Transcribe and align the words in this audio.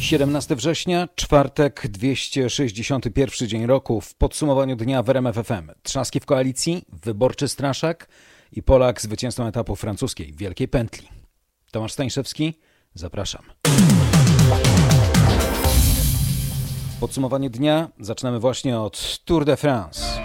17 0.00 0.56
września, 0.56 1.08
czwartek, 1.14 1.88
261 1.88 3.48
dzień 3.48 3.66
roku. 3.66 4.00
W 4.00 4.14
podsumowaniu 4.14 4.76
dnia 4.76 5.02
w 5.02 5.10
RMF 5.10 5.36
FM. 5.36 5.70
Trzaski 5.82 6.20
w 6.20 6.26
koalicji, 6.26 6.84
wyborczy 6.92 7.48
straszak 7.48 8.08
i 8.52 8.62
Polak 8.62 9.00
zwycięzcą 9.00 9.46
etapu 9.46 9.76
francuskiej 9.76 10.32
Wielkiej 10.32 10.68
Pętli. 10.68 11.08
Tomasz 11.70 11.92
Stańszewski, 11.92 12.58
zapraszam. 12.94 13.42
Podsumowanie 17.00 17.50
dnia 17.50 17.88
zaczynamy 18.00 18.40
właśnie 18.40 18.80
od 18.80 19.18
Tour 19.24 19.44
de 19.44 19.56
France. 19.56 20.20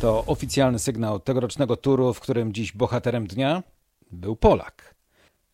To 0.00 0.24
oficjalny 0.26 0.78
sygnał 0.78 1.20
tegorocznego 1.20 1.76
turu, 1.76 2.14
w 2.14 2.20
którym 2.20 2.52
dziś 2.52 2.72
bohaterem 2.72 3.26
dnia 3.26 3.62
był 4.10 4.36
Polak. 4.36 4.95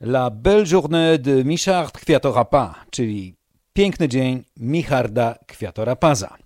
La 0.03 0.31
Belle 0.31 0.67
Journée 0.67 1.19
de 1.19 1.45
Michard 1.45 1.99
Kwiatorapa, 1.99 2.75
czyli 2.91 3.35
piękny 3.73 4.09
dzień 4.09 4.45
Micharda 4.57 5.35
Kwiatorapaza. 5.47 6.37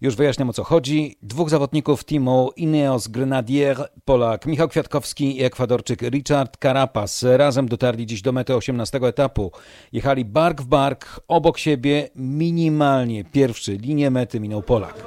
Już 0.00 0.16
wyjaśniam 0.16 0.50
o 0.50 0.52
co 0.52 0.64
chodzi. 0.64 1.16
Dwóch 1.22 1.50
zawodników 1.50 2.04
teamu 2.04 2.50
Ineos 2.56 3.08
Grenadier, 3.08 3.88
Polak 4.04 4.46
Michał 4.46 4.68
Kwiatkowski 4.68 5.38
i 5.38 5.44
Ekwadorczyk 5.44 6.02
Richard 6.02 6.56
Carapaz 6.62 7.22
razem 7.22 7.68
dotarli 7.68 8.06
dziś 8.06 8.22
do 8.22 8.32
mety 8.32 8.54
18 8.54 8.98
etapu. 8.98 9.52
Jechali 9.92 10.24
bark 10.24 10.62
w 10.62 10.66
bark, 10.66 11.20
obok 11.28 11.58
siebie, 11.58 12.08
minimalnie 12.16 13.24
pierwszy 13.24 13.72
linię 13.72 14.10
mety 14.10 14.40
minął 14.40 14.62
Polak. 14.62 15.04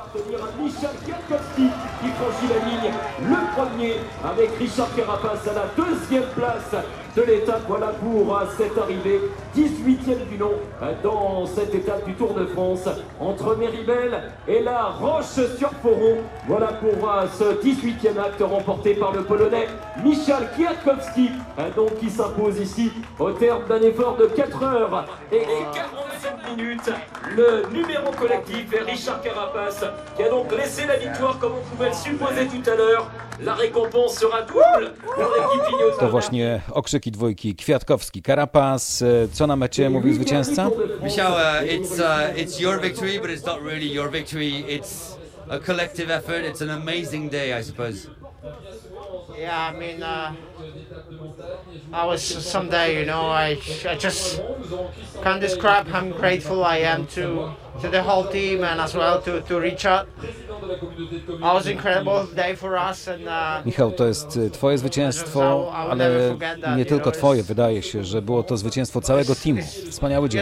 Avec 4.25 4.49
Richard 4.59 4.93
Carapaz 4.93 5.47
à 5.47 5.53
la 5.53 5.65
deuxième 5.77 6.25
place 6.35 6.75
de 7.15 7.21
l'étape. 7.21 7.61
Voilà 7.65 7.87
pour 7.87 8.35
euh, 8.35 8.43
cette 8.57 8.77
arrivée 8.77 9.21
18e 9.55 10.27
du 10.29 10.37
nom 10.37 10.51
euh, 10.81 10.91
dans 11.01 11.45
cette 11.45 11.73
étape 11.73 12.05
du 12.05 12.13
Tour 12.15 12.33
de 12.33 12.45
France 12.47 12.89
entre 13.21 13.55
Méribel 13.55 14.33
et 14.49 14.61
la 14.61 14.87
Roche-sur-Foron. 14.87 16.17
Voilà 16.45 16.67
pour 16.73 17.09
euh, 17.09 17.25
ce 17.37 17.45
18e 17.65 18.19
acte 18.19 18.41
remporté 18.41 18.95
par 18.95 19.13
le 19.13 19.23
Polonais 19.23 19.67
Michal 20.03 20.49
Kwiatkowski, 20.55 21.31
donc 21.77 21.95
qui 21.99 22.09
s'impose 22.09 22.59
ici 22.59 22.91
au 23.17 23.31
terme 23.31 23.63
d'un 23.69 23.81
effort 23.81 24.17
de 24.17 24.25
4 24.25 24.63
heures 24.63 25.05
et 25.31 25.43
47 26.21 26.57
minutes. 26.57 26.91
Le 27.35 27.69
numéro 27.71 28.11
collectif 28.11 28.73
est 28.73 28.91
Richard 28.91 29.21
Carapaz 29.21 29.85
qui 30.15 30.23
a 30.23 30.29
donc 30.29 30.51
laissé 30.51 30.85
la 30.85 30.97
victoire 30.97 31.39
comme 31.39 31.53
on 31.53 31.75
pouvait 31.75 31.89
le 31.89 31.95
supposer 31.95 32.47
tout 32.47 32.69
à 32.69 32.75
l'heure. 32.75 33.11
La 33.41 33.53
récompense 33.53 34.19
sera 34.19 34.41
double 34.41 34.93
pour 35.01 35.15
l'équipe 35.15 35.73
Ineos. 35.73 35.97
To 35.99 36.09
właśnie 36.09 36.61
okrzyki 36.71 37.11
dwójki 37.11 37.55
Kwiatkowski, 37.55 38.21
Carapaz. 38.21 39.03
Co 39.33 39.47
na 39.47 39.55
mecie 39.55 39.89
mówił 39.89 40.13
zwycięzca? 40.13 40.69
Michał, 41.03 41.31
uh, 41.31 41.63
it's, 41.63 41.99
uh, 41.99 42.37
it's 42.37 42.59
your 42.61 42.81
victory, 42.81 43.19
but 43.19 43.29
it's 43.29 43.45
not 43.45 43.61
really 43.63 43.93
your 43.93 44.11
victory. 44.11 44.63
It's 44.67 45.17
a 45.49 45.59
collective 45.59 46.11
effort. 46.11 46.45
It's 46.45 46.61
an 46.61 46.69
amazing 46.69 47.31
day, 47.31 47.59
I 47.59 47.63
suppose. 47.63 48.09
Yeah, 49.37 49.71
I 49.73 49.79
mean, 49.79 50.03
uh, 50.03 50.33
I 51.93 52.05
was 52.05 52.21
someday, 52.21 52.99
you 52.99 53.05
know, 53.05 53.27
I, 53.27 53.57
I 53.87 53.95
just 53.95 54.41
can't 55.23 55.41
describe 55.41 55.87
how 55.87 56.01
grateful 56.01 56.63
I 56.63 56.77
am 56.79 57.07
to 57.07 57.51
to 57.81 57.89
the 57.89 58.03
whole 58.03 58.27
team 58.27 58.63
and 58.63 58.81
as 58.81 58.93
well 58.93 59.21
to, 59.21 59.41
to 59.41 59.59
Richard. 59.59 60.07
It 60.21 61.41
was 61.41 61.67
incredible 61.67 62.27
day 62.35 62.55
for 62.55 62.77
us 62.77 63.07
and, 63.07 63.27
uh, 63.27 63.65
Michał, 63.65 63.91
to 63.91 64.07
jest 64.07 64.39
twoje 64.51 64.77
zwycięstwo, 64.77 65.71
ale 65.73 66.35
nie 66.77 66.85
tylko 66.85 67.11
twoje, 67.11 67.43
wydaje 67.43 67.81
się, 67.81 68.03
że 68.03 68.21
było 68.21 68.43
to 68.43 68.57
zwycięstwo 68.57 69.01
całego 69.01 69.35
teamu. 69.35 69.61
Wspaniały 69.89 70.29
dzień. 70.29 70.41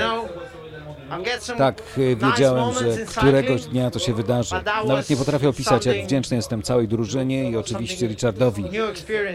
Tak, 1.57 1.81
y, 1.97 2.15
wiedziałem, 2.15 2.73
że 2.73 3.05
któregoś 3.05 3.65
dnia 3.65 3.91
to 3.91 3.99
się 3.99 4.13
wydarzy. 4.13 4.55
Nawet 4.87 5.09
nie 5.09 5.17
potrafię 5.17 5.49
opisać, 5.49 5.85
jak 5.85 5.97
wdzięczny 6.03 6.37
jestem 6.37 6.61
całej 6.61 6.87
drużynie 6.87 7.51
i 7.51 7.57
oczywiście 7.57 8.07
Richardowi. 8.07 8.63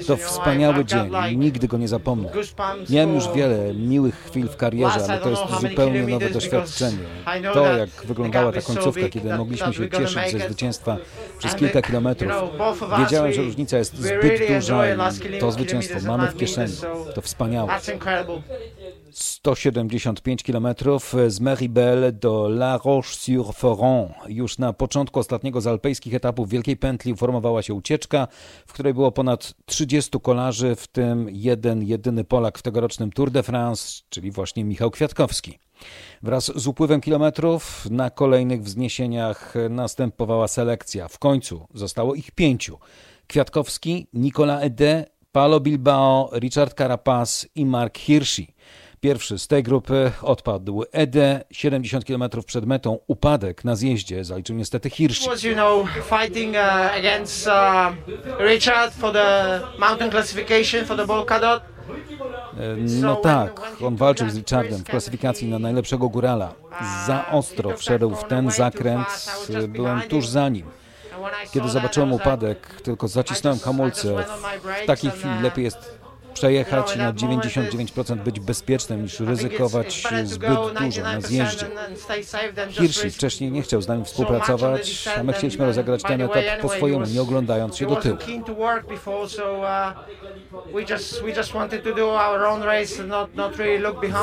To 0.07 0.17
wspaniały 0.17 0.85
dzień, 0.85 1.11
nigdy 1.37 1.69
go 1.69 1.79
nie 1.79 1.89
zapomnę. 1.89 2.31
Miałem 2.91 3.15
już 3.15 3.29
wiele 3.35 3.75
miłych 3.75 4.15
chwil 4.15 4.49
w 4.49 4.57
karierze, 4.57 5.05
ale 5.09 5.19
to 5.19 5.31
jest 5.31 5.43
zupełnie 5.61 6.03
nowe 6.03 6.31
doświadczenie. 6.31 6.99
To, 7.55 7.77
jak 7.77 7.91
wyglądała 8.05 8.53
ta 8.53 8.61
końcówka, 8.63 9.09
kiedy 9.09 9.37
mogliśmy 9.39 9.75
się 9.75 9.91
cieszyć 9.91 10.33
ze 10.33 10.39
zwycięstwa 10.39 10.97
przez 11.39 11.55
kilka 11.55 11.83
kilometrów. 11.83 12.33
Wiedziałem, 12.99 13.33
że 13.33 13.43
różnica 13.43 13.79
jest 13.79 13.97
zbyt 13.97 14.49
duża 14.49 14.95
i 14.95 15.39
to 15.41 15.53
zwycięstwo 15.53 15.99
mamy 16.07 16.29
w 16.29 16.37
kieszeni. 16.37 16.75
To 17.15 17.21
wspaniałe. 17.21 17.73
That's 19.13 19.37
incredible. 19.37 19.43
175 19.43 20.43
km 20.43 20.67
z 21.29 21.41
Meribel 21.41 22.19
do 22.19 22.47
La 22.49 22.79
Roche-sur-Foron. 22.79 24.13
Już 24.29 24.59
na 24.59 24.73
początku 24.73 25.21
ostatniego 25.21 25.61
z 25.61 25.67
alpejskich 25.67 26.15
etapów 26.15 26.49
Wielkiej 26.49 26.77
Pętli 26.77 27.13
uformowała 27.13 27.63
się 27.63 27.75
ucieczka, 27.75 28.29
w 28.67 28.73
której 28.73 28.95
było 28.95 29.13
ponad 29.13 29.55
30 29.67 30.21
kolarzy, 30.21 30.77
w 30.77 30.87
tym 30.87 31.29
jeden 31.31 31.83
jedyny 31.83 32.25
Polak 32.25 32.59
w 32.59 32.63
tegorocznym 32.63 33.13
Tour 33.13 33.31
de 33.31 33.43
France, 33.43 34.03
czyli 34.09 34.31
właśnie 34.31 34.65
Michał 34.65 34.91
Kwiatkowski. 34.91 35.59
Wraz 36.23 36.53
z 36.57 36.67
upływem 36.67 37.01
kilometrów 37.01 37.91
na 37.91 38.11
kolejnych 38.11 38.63
wzniesieniach 38.63 39.55
następowała 39.71 40.49
selekcja. 40.49 41.09
W 41.09 41.19
końcu 41.19 41.67
zostało 41.75 42.15
ich 42.15 42.31
pięciu. 42.31 42.79
Kwiatkowski, 43.27 44.07
Nicolas 44.13 44.63
Ede, 44.63 45.07
Paulo 45.33 45.61
Bilbao, 45.61 46.31
Richard 46.33 46.79
Carapaz 46.79 47.49
i 47.55 47.67
Mark 47.67 47.99
Hirschi. 47.99 48.55
Pierwszy 49.03 49.39
z 49.39 49.47
tej 49.47 49.63
grupy 49.63 50.13
odpadł 50.23 50.85
Ede, 50.93 51.45
70 51.51 52.05
km 52.05 52.25
przed 52.47 52.67
metą. 52.67 52.99
Upadek 53.07 53.65
na 53.65 53.77
zjeździe 53.77 54.25
zaliczył 54.25 54.57
niestety 54.57 54.91
Hirschi. 54.91 55.29
was, 55.29 55.43
you 55.43 55.55
know, 55.55 55.89
fighting 56.21 56.55
uh, 56.55 56.97
against 56.99 57.47
uh, 57.47 57.53
Richard 58.41 58.95
for 58.95 59.13
the 59.13 59.61
mountain 59.79 60.11
classification 60.11 60.85
for 60.85 60.97
the 60.97 61.07
Volcadot. 61.07 61.63
No 62.79 63.17
tak, 63.17 63.61
on 63.87 63.97
walczył 63.97 64.31
z 64.31 64.37
Richardem 64.37 64.79
w 64.79 64.85
klasyfikacji 64.85 65.49
na 65.49 65.59
najlepszego 65.59 66.09
górala. 66.09 66.55
Za 67.07 67.27
ostro 67.31 67.77
wszedł 67.77 68.11
w 68.11 68.25
ten 68.25 68.51
zakręt, 68.51 69.07
byłem 69.69 70.03
tuż 70.03 70.27
za 70.27 70.49
nim. 70.49 70.67
Kiedy 71.53 71.69
zobaczyłem 71.69 72.13
upadek, 72.13 72.81
tylko 72.83 73.09
zacisnąłem 73.09 73.59
hamulce. 73.59 74.25
W 74.83 74.87
takiej 74.87 75.11
chwili 75.11 75.41
lepiej 75.43 75.65
jest 75.65 76.03
przejechać 76.35 76.97
i 76.97 76.99
na 76.99 77.13
99% 77.13 78.17
być 78.23 78.41
bezpiecznym 78.41 79.03
niż 79.03 79.21
ryzykować 79.21 80.03
zbyt 80.25 80.51
dużo 80.81 81.03
na 81.03 81.21
zjeździe. 81.21 81.67
Hirschi 82.71 83.11
wcześniej 83.11 83.51
nie 83.51 83.63
chciał 83.63 83.83
z 83.83 83.89
nami 83.89 84.05
współpracować, 84.05 85.09
a 85.19 85.23
my 85.23 85.33
chcieliśmy 85.33 85.67
rozegrać 85.67 86.03
ten 86.03 86.21
etap 86.21 86.45
po 86.61 86.69
swojemu, 86.69 87.07
nie 87.07 87.23
oglądając 87.23 87.77
się 87.77 87.87
do 87.87 87.97
tyłu. 87.97 88.17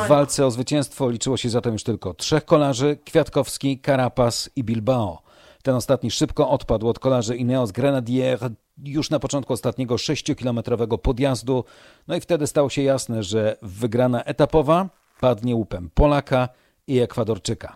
W 0.05 0.07
walce 0.07 0.45
o 0.45 0.51
zwycięstwo 0.51 1.09
liczyło 1.09 1.37
się 1.37 1.49
zatem 1.49 1.73
już 1.73 1.83
tylko 1.83 2.13
trzech 2.13 2.45
kolarzy, 2.45 2.97
Kwiatkowski, 3.05 3.81
Carapaz 3.85 4.49
i 4.55 4.63
Bilbao. 4.63 5.28
Ten 5.63 5.75
ostatni 5.75 6.11
szybko 6.11 6.49
odpadł 6.49 6.87
od 6.87 6.99
kolarzy 6.99 7.35
Ineos 7.35 7.71
Grenadier 7.71 8.39
już 8.83 9.09
na 9.09 9.19
początku 9.19 9.53
ostatniego 9.53 9.95
6-kilometrowego 9.95 10.97
podjazdu, 10.97 11.63
no 12.07 12.15
i 12.15 12.21
wtedy 12.21 12.47
stało 12.47 12.69
się 12.69 12.81
jasne, 12.81 13.23
że 13.23 13.57
wygrana 13.61 14.23
etapowa 14.23 14.89
padnie 15.19 15.55
łupem 15.55 15.89
Polaka 15.93 16.49
i 16.87 16.99
Ekwadorczyka. 16.99 17.75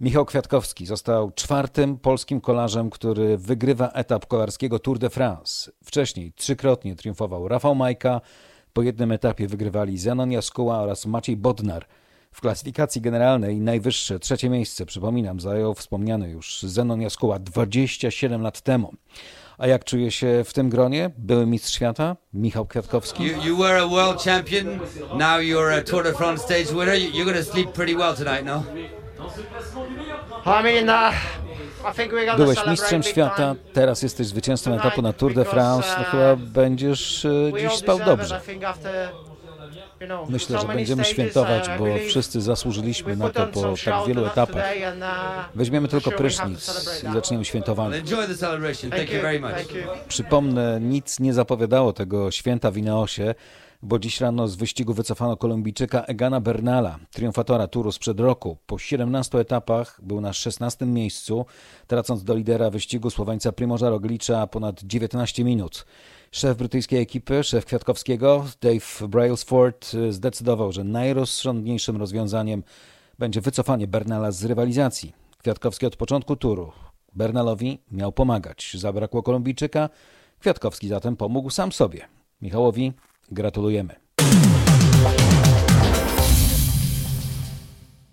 Michał 0.00 0.24
Kwiatkowski 0.24 0.86
został 0.86 1.30
czwartym 1.30 1.98
polskim 1.98 2.40
kolarzem, 2.40 2.90
który 2.90 3.38
wygrywa 3.38 3.88
etap 3.88 4.26
kolarskiego 4.26 4.78
Tour 4.78 4.98
de 4.98 5.10
France. 5.10 5.72
Wcześniej 5.84 6.32
trzykrotnie 6.32 6.96
triumfował 6.96 7.48
Rafał 7.48 7.74
Majka, 7.74 8.20
po 8.72 8.82
jednym 8.82 9.12
etapie 9.12 9.48
wygrywali 9.48 9.98
Zenon 9.98 10.32
Jaskuła 10.32 10.78
oraz 10.78 11.06
Maciej 11.06 11.36
Bodnar. 11.36 11.86
W 12.30 12.40
klasyfikacji 12.40 13.00
generalnej 13.00 13.60
najwyższe, 13.60 14.18
trzecie 14.18 14.48
miejsce, 14.50 14.86
przypominam, 14.86 15.40
zajął 15.40 15.74
wspomniany 15.74 16.30
już 16.30 16.62
Zenon 16.62 17.00
Jaskuła 17.00 17.38
27 17.38 18.42
lat 18.42 18.60
temu. 18.60 18.94
A 19.58 19.66
jak 19.66 19.84
czuje 19.84 20.10
się 20.10 20.44
w 20.44 20.52
tym 20.52 20.68
gronie? 20.68 21.10
Były 21.18 21.46
mistrz 21.46 21.74
świata 21.74 22.16
Michał 22.32 22.66
Kwiatkowski. 22.66 23.24
You, 23.24 23.42
you 23.42 23.56
were 23.56 23.82
a 23.82 23.86
world 23.86 24.22
champion, 24.22 24.78
now 25.12 25.40
you're 25.40 25.78
a 25.78 25.82
Tour 25.82 26.04
de 26.04 26.12
France 26.12 26.44
stage 26.44 26.64
winner. 26.64 26.94
You're 26.94 27.24
going 27.24 27.46
to 27.46 27.52
sleep 27.52 27.72
pretty 27.72 27.96
well 27.96 28.14
tonight, 28.14 28.44
no? 28.44 28.64
I 30.46 30.62
mean, 30.62 30.88
uh, 30.88 31.14
Byłeś 32.36 32.66
mistrzem 32.66 33.02
świata, 33.02 33.54
teraz 33.72 34.02
jesteś 34.02 34.26
zwycięzcą 34.26 34.74
etapu 34.74 35.02
na 35.02 35.12
Tour 35.12 35.34
de 35.34 35.44
France. 35.44 35.88
No 35.98 36.04
chyba 36.04 36.36
będziesz 36.36 37.24
e, 37.24 37.52
dziś 37.60 37.72
spał 37.72 37.98
dobrze. 37.98 38.40
Myślę, 40.28 40.60
że 40.60 40.66
będziemy 40.66 41.04
świętować, 41.04 41.70
bo 41.78 41.84
wszyscy 42.08 42.40
zasłużyliśmy 42.40 43.16
na 43.16 43.30
to 43.30 43.46
po 43.46 43.74
tak 43.84 44.06
wielu 44.06 44.26
etapach. 44.26 44.64
Weźmiemy 45.54 45.88
tylko 45.88 46.10
prysznic 46.10 46.70
i 47.08 47.12
zaczniemy 47.12 47.44
świętowanie. 47.44 48.02
Przypomnę, 50.08 50.80
nic 50.80 51.20
nie 51.20 51.34
zapowiadało 51.34 51.92
tego 51.92 52.30
święta 52.30 52.70
w 52.70 52.76
Ineosie, 52.76 53.34
bo 53.82 53.98
dziś 53.98 54.20
rano 54.20 54.48
z 54.48 54.56
wyścigu 54.56 54.94
wycofano 54.94 55.36
Kolumbijczyka 55.36 56.04
Egana 56.04 56.40
Bernala, 56.40 56.98
triumfatora 57.10 57.66
Turu 57.66 57.92
sprzed 57.92 58.20
roku. 58.20 58.56
Po 58.66 58.78
17 58.78 59.38
etapach 59.38 60.00
był 60.02 60.20
na 60.20 60.32
16 60.32 60.86
miejscu, 60.86 61.46
tracąc 61.86 62.24
do 62.24 62.34
lidera 62.34 62.70
wyścigu 62.70 63.10
Słoweńca 63.10 63.52
Primorza 63.52 63.90
Roglicza 63.90 64.46
ponad 64.46 64.82
19 64.82 65.44
minut. 65.44 65.86
Szef 66.32 66.56
brytyjskiej 66.56 67.00
ekipy, 67.00 67.44
szef 67.44 67.64
Kwiatkowskiego, 67.64 68.44
Dave 68.60 69.08
Brailsford, 69.08 69.92
zdecydował, 70.10 70.72
że 70.72 70.84
najrozsądniejszym 70.84 71.96
rozwiązaniem 71.96 72.62
będzie 73.18 73.40
wycofanie 73.40 73.86
Bernala 73.86 74.32
z 74.32 74.44
rywalizacji. 74.44 75.12
Kwiatkowski 75.38 75.86
od 75.86 75.96
początku 75.96 76.36
turu 76.36 76.72
Bernalowi 77.14 77.78
miał 77.90 78.12
pomagać. 78.12 78.76
Zabrakło 78.78 79.22
Kolumbijczyka, 79.22 79.88
Kwiatkowski 80.40 80.88
zatem 80.88 81.16
pomógł 81.16 81.50
sam 81.50 81.72
sobie. 81.72 82.08
Michałowi 82.42 82.92
gratulujemy. 83.30 83.94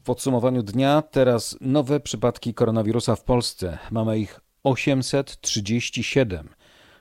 W 0.02 0.06
podsumowaniu 0.06 0.64
dnia 0.64 1.04
teraz 1.12 1.58
nowe 1.62 2.00
przypadki 2.00 2.54
koronawirusa 2.54 3.16
w 3.16 3.24
Polsce. 3.24 3.78
Mamy 3.92 4.20
ich 4.20 4.40
837. 4.64 6.50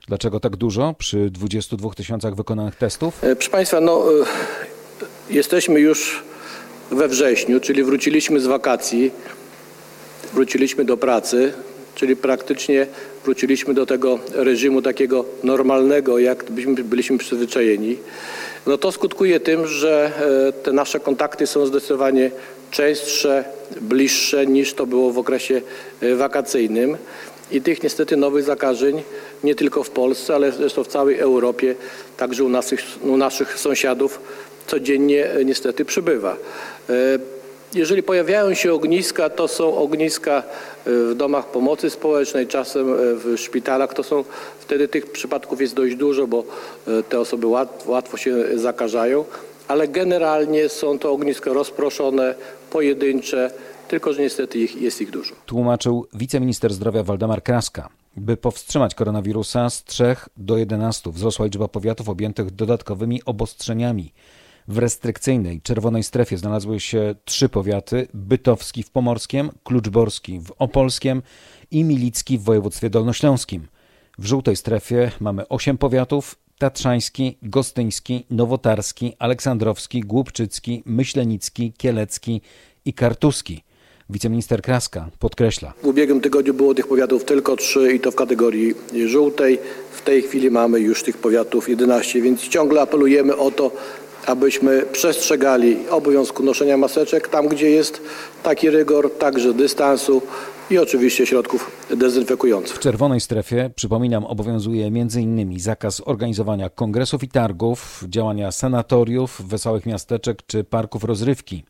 Dlaczego 0.07 0.39
tak 0.39 0.55
dużo 0.55 0.93
przy 0.93 1.29
22 1.31 1.89
tysiącach 1.89 2.35
wykonanych 2.35 2.75
testów? 2.75 3.23
E, 3.23 3.35
Proszę 3.35 3.51
Państwa, 3.51 3.81
no, 3.81 4.03
e, 4.21 4.25
jesteśmy 5.33 5.79
już 5.79 6.23
we 6.91 7.07
wrześniu, 7.07 7.59
czyli 7.59 7.83
wróciliśmy 7.83 8.39
z 8.39 8.45
wakacji, 8.47 9.11
wróciliśmy 10.33 10.85
do 10.85 10.97
pracy, 10.97 11.53
czyli 11.95 12.15
praktycznie 12.15 12.87
wróciliśmy 13.25 13.73
do 13.73 13.85
tego 13.85 14.19
reżimu 14.33 14.81
takiego 14.81 15.25
normalnego, 15.43 16.19
jak 16.19 16.51
byśmy 16.51 16.75
byliśmy 16.83 17.17
przyzwyczajeni. 17.17 17.97
No 18.65 18.77
to 18.77 18.91
skutkuje 18.91 19.39
tym, 19.39 19.67
że 19.67 20.11
e, 20.47 20.51
te 20.51 20.71
nasze 20.71 20.99
kontakty 20.99 21.47
są 21.47 21.65
zdecydowanie 21.65 22.31
częstsze, 22.71 23.43
bliższe 23.81 24.45
niż 24.47 24.73
to 24.73 24.85
było 24.85 25.11
w 25.11 25.17
okresie 25.17 25.61
e, 26.01 26.15
wakacyjnym. 26.15 26.97
I 27.51 27.61
tych 27.61 27.83
niestety 27.83 28.17
nowych 28.17 28.43
zakażeń 28.43 29.03
nie 29.43 29.55
tylko 29.55 29.83
w 29.83 29.89
Polsce, 29.89 30.35
ale 30.35 30.51
zresztą 30.51 30.83
w 30.83 30.87
całej 30.87 31.19
Europie, 31.19 31.75
także 32.17 32.43
u 32.43 32.49
naszych, 32.49 32.81
u 33.01 33.17
naszych 33.17 33.59
sąsiadów 33.59 34.19
codziennie 34.67 35.31
e, 35.31 35.45
niestety 35.45 35.85
przybywa. 35.85 36.37
Jeżeli 37.75 38.03
pojawiają 38.03 38.53
się 38.53 38.73
ogniska, 38.73 39.29
to 39.29 39.47
są 39.47 39.77
ogniska 39.77 40.37
e, 40.37 40.43
w 40.85 41.15
domach 41.15 41.45
pomocy 41.45 41.89
społecznej, 41.89 42.47
czasem 42.47 42.93
e, 42.93 42.95
w 42.97 43.37
szpitalach. 43.37 43.93
To 43.93 44.03
są, 44.03 44.23
wtedy 44.59 44.87
tych 44.87 45.11
przypadków 45.11 45.61
jest 45.61 45.75
dość 45.75 45.95
dużo, 45.95 46.27
bo 46.27 46.43
e, 46.87 47.03
te 47.03 47.19
osoby 47.19 47.47
łat, 47.47 47.83
łatwo 47.87 48.17
się 48.17 48.35
zakażają, 48.57 49.25
ale 49.67 49.87
generalnie 49.87 50.69
są 50.69 50.99
to 50.99 51.11
ogniska 51.11 51.53
rozproszone, 51.53 52.35
pojedyncze, 52.71 53.51
tylko 53.87 54.13
że 54.13 54.21
niestety 54.21 54.59
ich, 54.59 54.81
jest 54.81 55.01
ich 55.01 55.11
dużo. 55.11 55.35
Tłumaczył 55.45 56.07
wiceminister 56.13 56.73
zdrowia 56.73 57.03
Waldemar 57.03 57.43
Kraska. 57.43 57.89
By 58.17 58.37
powstrzymać 58.37 58.95
koronawirusa 58.95 59.69
z 59.69 59.83
3 59.83 60.15
do 60.37 60.57
11 60.57 61.11
wzrosła 61.11 61.45
liczba 61.45 61.67
powiatów 61.67 62.09
objętych 62.09 62.51
dodatkowymi 62.51 63.21
obostrzeniami. 63.25 64.11
W 64.67 64.77
restrykcyjnej 64.77 65.61
czerwonej 65.61 66.03
strefie 66.03 66.37
znalazły 66.37 66.79
się 66.79 67.15
trzy 67.25 67.49
powiaty: 67.49 68.07
Bytowski 68.13 68.83
w 68.83 68.89
Pomorskiem, 68.89 69.49
Kluczborski 69.63 70.39
w 70.39 70.51
Opolskiem 70.59 71.21
i 71.71 71.83
Milicki 71.83 72.37
w 72.37 72.43
województwie 72.43 72.89
dolnośląskim. 72.89 73.67
W 74.17 74.25
żółtej 74.25 74.55
strefie 74.55 75.11
mamy 75.19 75.47
osiem 75.47 75.77
powiatów: 75.77 76.35
Tatrzański, 76.57 77.37
Gostyński, 77.41 78.25
Nowotarski, 78.29 79.13
Aleksandrowski, 79.19 80.01
Głubczycki, 80.01 80.83
Myślenicki, 80.85 81.73
Kielecki 81.77 82.41
i 82.85 82.93
Kartuski. 82.93 83.63
Wiceminister 84.09 84.61
Kraska 84.61 85.09
podkreśla. 85.19 85.73
W 85.83 85.87
ubiegłym 85.87 86.21
tygodniu 86.21 86.53
było 86.53 86.73
tych 86.73 86.87
powiatów 86.87 87.25
tylko 87.25 87.55
trzy 87.55 87.93
i 87.93 87.99
to 87.99 88.11
w 88.11 88.15
kategorii 88.15 88.73
żółtej. 89.05 89.59
W 89.91 90.01
tej 90.01 90.21
chwili 90.21 90.51
mamy 90.51 90.79
już 90.79 91.03
tych 91.03 91.17
powiatów 91.17 91.69
11, 91.69 92.21
więc 92.21 92.47
ciągle 92.47 92.81
apelujemy 92.81 93.35
o 93.35 93.51
to, 93.51 93.71
abyśmy 94.25 94.81
przestrzegali 94.91 95.77
obowiązku 95.89 96.43
noszenia 96.43 96.77
maseczek 96.77 97.27
tam, 97.27 97.47
gdzie 97.47 97.69
jest 97.69 98.01
taki 98.43 98.69
rygor, 98.69 99.11
także 99.17 99.53
dystansu 99.53 100.21
i 100.69 100.77
oczywiście 100.77 101.25
środków 101.25 101.71
dezynfekujących. 101.89 102.75
W 102.75 102.79
czerwonej 102.79 103.21
strefie, 103.21 103.69
przypominam, 103.75 104.25
obowiązuje 104.25 104.85
m.in. 104.85 105.59
zakaz 105.59 106.01
organizowania 106.05 106.69
kongresów 106.69 107.23
i 107.23 107.27
targów, 107.27 108.03
działania 108.07 108.51
sanatoriów, 108.51 109.41
wesołych 109.47 109.85
miasteczek 109.85 110.39
czy 110.47 110.63
parków 110.63 111.03
rozrywki. 111.03 111.63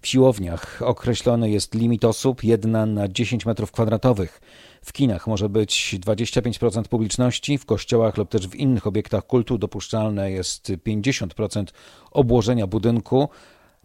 W 0.00 0.06
siłowniach 0.06 0.82
określony 0.84 1.50
jest 1.50 1.74
limit 1.74 2.04
osób, 2.04 2.44
jedna 2.44 2.86
na 2.86 3.08
10 3.08 3.46
metrów 3.46 3.72
kwadratowych. 3.72 4.40
W 4.84 4.92
kinach 4.92 5.26
może 5.26 5.48
być 5.48 5.96
25% 6.00 6.82
publiczności, 6.82 7.58
w 7.58 7.66
kościołach 7.66 8.16
lub 8.16 8.28
też 8.28 8.48
w 8.48 8.54
innych 8.54 8.86
obiektach 8.86 9.26
kultu 9.26 9.58
dopuszczalne 9.58 10.30
jest 10.30 10.68
50% 10.68 11.64
obłożenia 12.10 12.66
budynku. 12.66 13.28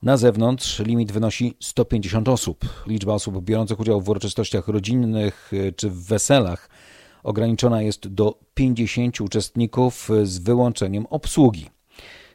Na 0.02 0.18
zewnątrz 0.18 0.80
limit 0.80 1.12
wynosi 1.12 1.58
150 1.60 2.30
osób. 2.30 2.84
Liczba 2.88 3.14
osób 3.14 3.44
biorących 3.44 3.80
udział 3.80 4.02
w 4.02 4.10
uroczystościach 4.10 4.68
rodzinnych 4.68 5.52
czy 5.76 5.90
w 5.90 6.06
weselach 6.06 6.70
ograniczona 7.24 7.82
jest 7.82 8.08
do 8.08 8.40
50 8.54 9.22
uczestników 9.22 10.10
z 10.24 10.38
wyłączeniem 10.38 11.06
obsługi. 11.06 11.70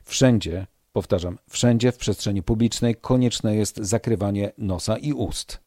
Wszędzie, 0.04 0.66
powtarzam, 0.98 1.38
wszędzie 1.50 1.92
w 1.92 1.96
przestrzeni 1.96 2.42
publicznej 2.42 2.94
konieczne 2.94 3.56
jest 3.56 3.76
zakrywanie 3.76 4.52
nosa 4.58 4.96
i 4.96 5.12
ust. 5.12 5.60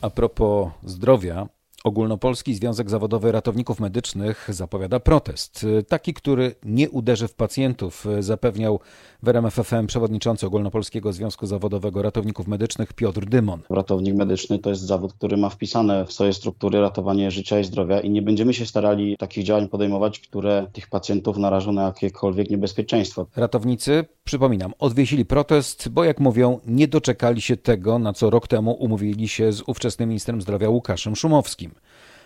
A 0.00 0.10
propos 0.10 0.68
zdrowia, 0.84 1.48
Ogólnopolski 1.88 2.54
Związek 2.54 2.90
Zawodowy 2.90 3.32
Ratowników 3.32 3.80
Medycznych 3.80 4.48
zapowiada 4.52 5.00
protest. 5.00 5.66
Taki, 5.88 6.14
który 6.14 6.54
nie 6.64 6.90
uderzy 6.90 7.28
w 7.28 7.34
pacjentów, 7.34 8.06
zapewniał 8.20 8.80
w 9.22 9.28
RMF 9.28 9.54
FM 9.54 9.86
przewodniczący 9.86 10.46
Ogólnopolskiego 10.46 11.12
Związku 11.12 11.46
Zawodowego 11.46 12.02
Ratowników 12.02 12.46
Medycznych 12.46 12.92
Piotr 12.92 13.20
Dymon. 13.20 13.60
Ratownik 13.70 14.14
medyczny 14.14 14.58
to 14.58 14.70
jest 14.70 14.82
zawód, 14.82 15.12
który 15.12 15.36
ma 15.36 15.48
wpisane 15.48 16.06
w 16.06 16.12
swoje 16.12 16.32
struktury 16.32 16.80
ratowanie 16.80 17.30
życia 17.30 17.60
i 17.60 17.64
zdrowia 17.64 18.00
i 18.00 18.10
nie 18.10 18.22
będziemy 18.22 18.54
się 18.54 18.66
starali 18.66 19.16
takich 19.16 19.44
działań 19.44 19.68
podejmować, 19.68 20.18
które 20.18 20.66
tych 20.72 20.88
pacjentów 20.88 21.36
narażą 21.36 21.72
na 21.72 21.82
jakiekolwiek 21.82 22.50
niebezpieczeństwo. 22.50 23.26
Ratownicy, 23.36 24.04
przypominam, 24.24 24.72
odwiesili 24.78 25.24
protest, 25.24 25.88
bo 25.88 26.04
jak 26.04 26.20
mówią, 26.20 26.60
nie 26.66 26.88
doczekali 26.88 27.40
się 27.40 27.56
tego, 27.56 27.98
na 27.98 28.12
co 28.12 28.30
rok 28.30 28.48
temu 28.48 28.72
umówili 28.72 29.28
się 29.28 29.52
z 29.52 29.62
ówczesnym 29.66 30.08
ministrem 30.08 30.42
zdrowia 30.42 30.68
Łukaszem 30.68 31.16
Szumowskim. 31.16 31.70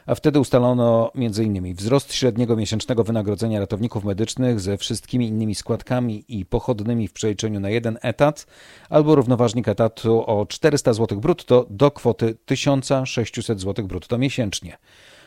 A 0.06 0.14
wtedy 0.14 0.40
ustalono 0.40 1.12
m.in. 1.14 1.74
wzrost 1.74 2.14
średniego 2.14 2.56
miesięcznego 2.56 3.04
wynagrodzenia 3.04 3.60
ratowników 3.60 4.04
medycznych 4.04 4.60
ze 4.60 4.78
wszystkimi 4.78 5.28
innymi 5.28 5.54
składkami 5.54 6.24
i 6.28 6.46
pochodnymi 6.46 7.08
w 7.08 7.12
przeliczeniu 7.12 7.60
na 7.60 7.70
jeden 7.70 7.98
etat, 8.02 8.46
albo 8.90 9.14
równoważnik 9.14 9.68
etatu 9.68 10.24
o 10.26 10.46
400 10.46 10.92
zł 10.92 11.20
brutto 11.20 11.66
do 11.70 11.90
kwoty 11.90 12.34
1600 12.44 13.60
zł 13.60 13.86
brutto 13.86 14.18
miesięcznie. 14.18 14.78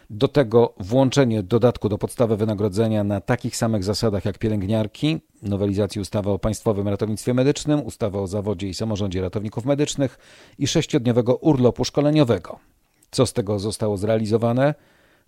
Do 0.10 0.28
tego 0.28 0.74
włączenie 0.80 1.44
dodatku 1.44 1.90
do 1.90 1.98
podstawy 1.98 2.38
wynagrodzenia 2.38 3.04
na 3.04 3.22
takich 3.22 3.56
samych 3.56 3.84
zasadach 3.84 4.26
jak 4.26 4.38
pielęgniarki, 4.38 5.20
nowelizacji 5.42 6.02
ustawy 6.02 6.30
o 6.30 6.40
Państwowym 6.40 6.88
Ratownictwie 6.88 7.34
Medycznym, 7.34 7.86
ustawy 7.86 8.20
o 8.20 8.28
zawodzie 8.28 8.68
i 8.68 8.74
samorządzie 8.74 9.22
ratowników 9.22 9.66
medycznych 9.66 10.18
i 10.60 10.68
sześciodniowego 10.68 11.36
urlopu 11.36 11.86
szkoleniowego. 11.86 12.60
Co 13.16 13.26
z 13.26 13.34
tego 13.34 13.60
zostało 13.60 13.98
zrealizowane? 13.98 14.74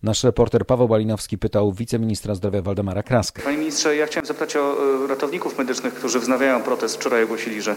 Nasz 0.04 0.24
reporter 0.24 0.66
Paweł 0.66 0.88
Balinowski 0.88 1.38
pytał 1.38 1.72
wiceministra 1.72 2.36
zdrowia 2.36 2.62
Waldemara 2.62 3.04
Kraskę. 3.04 3.42
Panie 3.42 3.58
ministrze, 3.58 3.96
ja 3.96 4.06
chciałem 4.06 4.26
zapytać 4.26 4.56
o 4.56 4.78
e, 5.04 5.08
ratowników 5.08 5.58
medycznych, 5.58 5.94
którzy 5.94 6.20
wznawiają 6.20 6.62
protest. 6.62 6.96
Wczoraj 6.96 7.24
ogłosili, 7.24 7.62
że, 7.62 7.76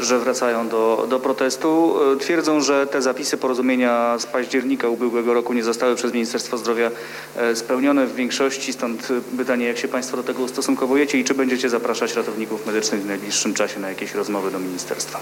że 0.00 0.18
wracają 0.18 0.68
do, 0.68 1.06
do 1.10 1.20
protestu. 1.20 1.94
E, 2.12 2.16
Twierdzą, 2.16 2.60
że 2.60 2.86
te 2.86 3.02
zapisy 3.02 3.36
porozumienia 3.36 4.18
z 4.18 4.26
października 4.26 4.88
ubiegłego 4.88 5.34
roku 5.34 5.52
nie 5.52 5.64
zostały 5.64 5.94
przez 5.94 6.12
Ministerstwo 6.12 6.58
Zdrowia 6.58 6.90
e, 7.36 7.56
spełnione 7.56 8.06
w 8.06 8.14
większości. 8.14 8.72
Stąd 8.72 9.08
pytanie, 9.36 9.66
jak 9.66 9.78
się 9.78 9.88
Państwo 9.88 10.16
do 10.16 10.22
tego 10.22 10.42
ustosunkowujecie 10.42 11.18
i 11.18 11.24
czy 11.24 11.34
będziecie 11.34 11.68
zapraszać 11.68 12.14
ratowników 12.14 12.66
medycznych 12.66 13.02
w 13.02 13.06
najbliższym 13.06 13.54
czasie 13.54 13.80
na 13.80 13.88
jakieś 13.88 14.14
rozmowy 14.14 14.50
do 14.50 14.58
ministerstwa? 14.58 15.20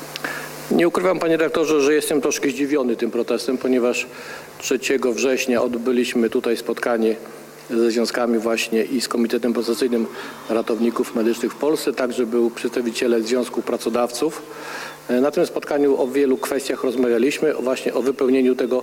Nie 0.71 0.89
ukrywam, 0.89 1.19
panie 1.19 1.37
redaktorze, 1.37 1.81
że 1.81 1.95
jestem 1.95 2.21
troszkę 2.21 2.51
zdziwiony 2.51 2.97
tym 2.97 3.11
protestem, 3.11 3.59
ponieważ 3.59 4.07
3 4.59 4.79
września 5.15 5.63
odbyliśmy 5.63 6.31
tutaj 6.33 6.57
spotkanie 6.57 7.17
ze 7.71 7.91
związkami 7.91 8.39
właśnie 8.39 8.85
i 8.85 9.01
z 9.01 9.09
Komitetem 9.09 9.53
Procesyjnym 9.53 10.07
Ratowników 10.49 11.15
Medycznych 11.15 11.53
w 11.53 11.57
Polsce. 11.57 11.93
Także 11.93 12.27
był 12.27 12.51
przedstawiciele 12.51 13.23
Związku 13.23 13.63
Pracodawców. 13.63 14.43
E, 15.09 15.21
Na 15.21 15.31
tym 15.31 15.47
spotkaniu 15.47 16.03
o 16.03 16.07
wielu 16.07 16.37
kwestiach 16.37 16.85
rozmawialiśmy, 16.85 17.55
właśnie 17.55 17.95
o 17.95 18.03
wypełnieniu 18.03 18.55
tego 18.55 18.83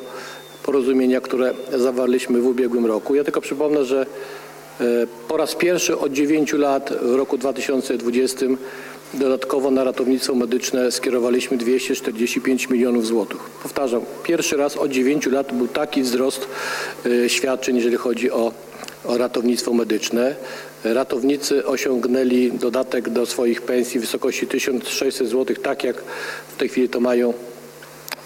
porozumienia, 0.63 1.21
które 1.21 1.53
zawarliśmy 1.73 2.41
w 2.41 2.47
ubiegłym 2.47 2.85
roku. 2.85 3.15
Ja 3.15 3.23
tylko 3.23 3.41
przypomnę, 3.41 3.85
że 3.85 4.05
e, 4.81 4.85
po 5.27 5.37
raz 5.37 5.55
pierwszy 5.55 5.97
od 5.97 6.13
9 6.13 6.53
lat 6.53 6.93
w 7.01 7.15
roku 7.15 7.37
2020 7.37 8.45
dodatkowo 9.13 9.71
na 9.71 9.83
ratownictwo 9.83 10.35
medyczne 10.35 10.91
skierowaliśmy 10.91 11.57
245 11.57 12.69
milionów 12.69 13.07
złotych. 13.07 13.39
Powtarzam, 13.63 14.01
pierwszy 14.23 14.57
raz 14.57 14.77
od 14.77 14.91
9 14.91 15.25
lat 15.25 15.53
był 15.53 15.67
taki 15.67 16.01
wzrost 16.01 16.47
e, 17.05 17.29
świadczeń, 17.29 17.75
jeżeli 17.75 17.97
chodzi 17.97 18.31
o, 18.31 18.51
o 19.05 19.17
ratownictwo 19.17 19.73
medyczne. 19.73 20.35
Ratownicy 20.83 21.65
osiągnęli 21.65 22.51
dodatek 22.51 23.09
do 23.09 23.25
swoich 23.25 23.61
pensji 23.61 23.99
w 23.99 24.03
wysokości 24.03 24.47
1600 24.47 25.27
zł, 25.27 25.55
tak 25.63 25.83
jak 25.83 26.03
w 26.47 26.57
tej 26.57 26.69
chwili 26.69 26.89
to 26.89 26.99
mają 26.99 27.33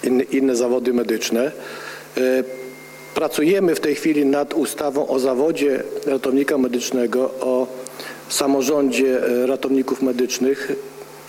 inne, 0.03 0.23
inne 0.23 0.55
zawody 0.55 0.93
medyczne. 0.93 1.51
E, 2.17 2.43
Pracujemy 3.13 3.75
w 3.75 3.79
tej 3.79 3.95
chwili 3.95 4.25
nad 4.25 4.53
ustawą 4.53 5.07
o 5.07 5.19
zawodzie 5.19 5.83
ratownika 6.05 6.57
medycznego, 6.57 7.31
o 7.39 7.62
samorządzie 8.33 9.25
e, 9.25 9.47
ratowników 9.47 10.01
medycznych. 10.01 10.71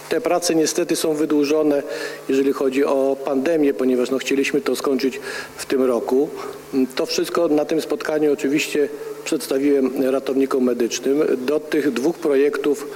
Te 0.08 0.20
prace 0.20 0.54
niestety 0.54 0.96
są 0.96 1.14
wydłużone, 1.14 1.82
jeżeli 2.28 2.52
chodzi 2.52 2.84
o 2.84 3.16
pandemię, 3.24 3.74
ponieważ 3.74 4.10
no, 4.10 4.18
chcieliśmy 4.18 4.60
to 4.60 4.76
skończyć 4.76 5.20
w 5.56 5.66
tym 5.66 5.82
roku. 5.82 6.28
To 6.94 7.06
wszystko 7.06 7.48
na 7.48 7.64
tym 7.64 7.80
spotkaniu 7.80 8.32
oczywiście 8.32 8.88
przedstawiłem 9.24 9.90
ratownikom 10.10 10.64
medycznym. 10.64 11.22
Do 11.38 11.60
tych 11.60 11.90
dwóch 11.90 12.18
projektów 12.18 12.86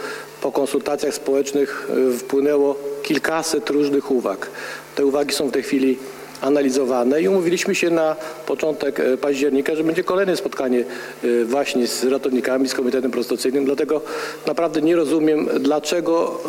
po 0.41 0.53
konsultacjach 0.53 1.15
społecznych 1.15 1.91
e, 2.09 2.19
wpłynęło 2.19 2.77
kilkaset 3.03 3.71
różnych 3.71 4.11
uwag. 4.11 4.51
Te 4.95 5.07
uwagi 5.07 5.35
są 5.35 5.49
w 5.49 5.53
tej 5.53 5.63
chwili 5.63 5.99
analizowane 6.41 7.23
i 7.23 7.29
umówiliśmy 7.29 7.75
się 7.75 7.91
na 7.91 8.17
początek 8.47 9.01
e, 9.01 9.17
października, 9.17 9.75
że 9.75 9.85
będzie 9.85 10.05
kolejne 10.05 10.37
spotkanie 10.37 10.85
e, 11.25 11.45
właśnie 11.45 11.87
z 11.87 12.05
ratownikami, 12.05 12.69
z 12.69 12.75
Komitetem 12.75 13.11
Prostacyjnym. 13.11 13.65
Dlatego 13.65 14.01
naprawdę 14.47 14.83
nie 14.83 14.97
rozumiem, 14.97 15.49
dlaczego 15.61 16.41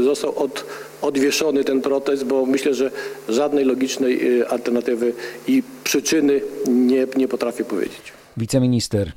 e, 0.00 0.02
został 0.02 0.38
od, 0.38 0.64
odwieszony 1.02 1.64
ten 1.64 1.80
protest, 1.80 2.24
bo 2.24 2.46
myślę, 2.46 2.74
że 2.74 2.90
żadnej 3.28 3.64
logicznej 3.64 4.42
alternatywy 4.44 5.12
i 5.48 5.62
przyczyny 5.84 6.40
nie, 6.68 7.06
nie 7.16 7.28
potrafię 7.28 7.64
powiedzieć. 7.64 8.12
Wiceminister 8.36 9.12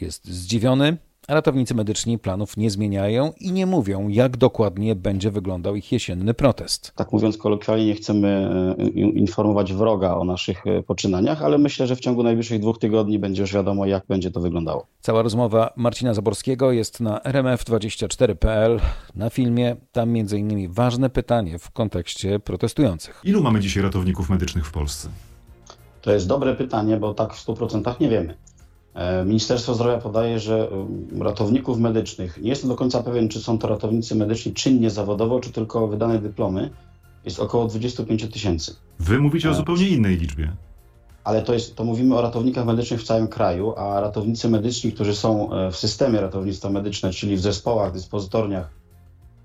jest 0.00 0.24
zdziwiony, 0.24 0.96
ratownicy 1.28 1.74
medyczni 1.74 2.18
planów 2.18 2.56
nie 2.56 2.70
zmieniają 2.70 3.32
i 3.40 3.52
nie 3.52 3.66
mówią, 3.66 4.08
jak 4.08 4.36
dokładnie 4.36 4.94
będzie 4.94 5.30
wyglądał 5.30 5.76
ich 5.76 5.92
jesienny 5.92 6.34
protest. 6.34 6.92
Tak 6.94 7.12
mówiąc 7.12 7.36
kolokwialnie, 7.36 7.86
nie 7.86 7.94
chcemy 7.94 8.50
e, 8.78 8.84
informować 8.98 9.72
wroga 9.72 10.14
o 10.14 10.24
naszych 10.24 10.66
e, 10.66 10.82
poczynaniach, 10.82 11.42
ale 11.42 11.58
myślę, 11.58 11.86
że 11.86 11.96
w 11.96 12.00
ciągu 12.00 12.22
najbliższych 12.22 12.60
dwóch 12.60 12.78
tygodni 12.78 13.18
będzie 13.18 13.42
już 13.42 13.52
wiadomo, 13.52 13.86
jak 13.86 14.06
będzie 14.06 14.30
to 14.30 14.40
wyglądało. 14.40 14.86
Cała 15.00 15.22
rozmowa 15.22 15.72
Marcina 15.76 16.14
Zaborskiego 16.14 16.72
jest 16.72 17.00
na 17.00 17.18
rmf24.pl 17.18 18.80
na 19.14 19.30
filmie. 19.30 19.76
Tam 19.92 20.16
innymi 20.16 20.68
ważne 20.68 21.10
pytanie 21.10 21.58
w 21.58 21.70
kontekście 21.70 22.40
protestujących. 22.40 23.20
Ilu 23.24 23.42
mamy 23.42 23.60
dzisiaj 23.60 23.82
ratowników 23.82 24.30
medycznych 24.30 24.66
w 24.66 24.72
Polsce? 24.72 25.08
To 26.02 26.12
jest 26.12 26.28
dobre 26.28 26.54
pytanie, 26.54 26.96
bo 26.96 27.14
tak 27.14 27.34
w 27.34 27.46
100% 27.46 28.00
nie 28.00 28.08
wiemy. 28.08 28.34
E, 28.96 29.24
Ministerstwo 29.24 29.74
Zdrowia 29.74 29.98
podaje, 29.98 30.38
że 30.38 30.68
um, 30.68 31.22
ratowników 31.22 31.78
medycznych, 31.78 32.38
nie 32.42 32.48
jestem 32.48 32.70
do 32.70 32.76
końca 32.76 33.02
pewien, 33.02 33.28
czy 33.28 33.40
są 33.40 33.58
to 33.58 33.68
ratownicy 33.68 34.14
medyczni 34.14 34.52
czynnie 34.52 34.90
zawodowo, 34.90 35.40
czy 35.40 35.52
tylko 35.52 35.88
wydane 35.88 36.18
dyplomy, 36.18 36.70
jest 37.24 37.40
około 37.40 37.66
25 37.66 38.26
tysięcy. 38.32 38.76
Wy 38.98 39.18
mówicie 39.18 39.48
o 39.48 39.52
Tak. 39.52 39.58
zupełnie 39.58 39.88
innej 39.88 40.16
liczbie. 40.16 40.52
Ale 41.24 41.42
to, 41.42 41.54
jest, 41.54 41.76
to 41.76 41.84
mówimy 41.84 42.16
o 42.16 42.22
ratownikach 42.22 42.66
medycznych 42.66 43.00
w 43.00 43.04
całym 43.04 43.28
kraju, 43.28 43.74
a 43.76 44.00
ratownicy 44.00 44.48
medyczni, 44.48 44.92
którzy 44.92 45.14
są 45.14 45.52
e, 45.52 45.70
w 45.70 45.76
systemie 45.76 46.20
ratownictwa 46.20 46.70
medyczne, 46.70 47.10
czyli 47.10 47.36
w 47.36 47.40
zespołach, 47.40 47.92
dyspozytorniach 47.92 48.70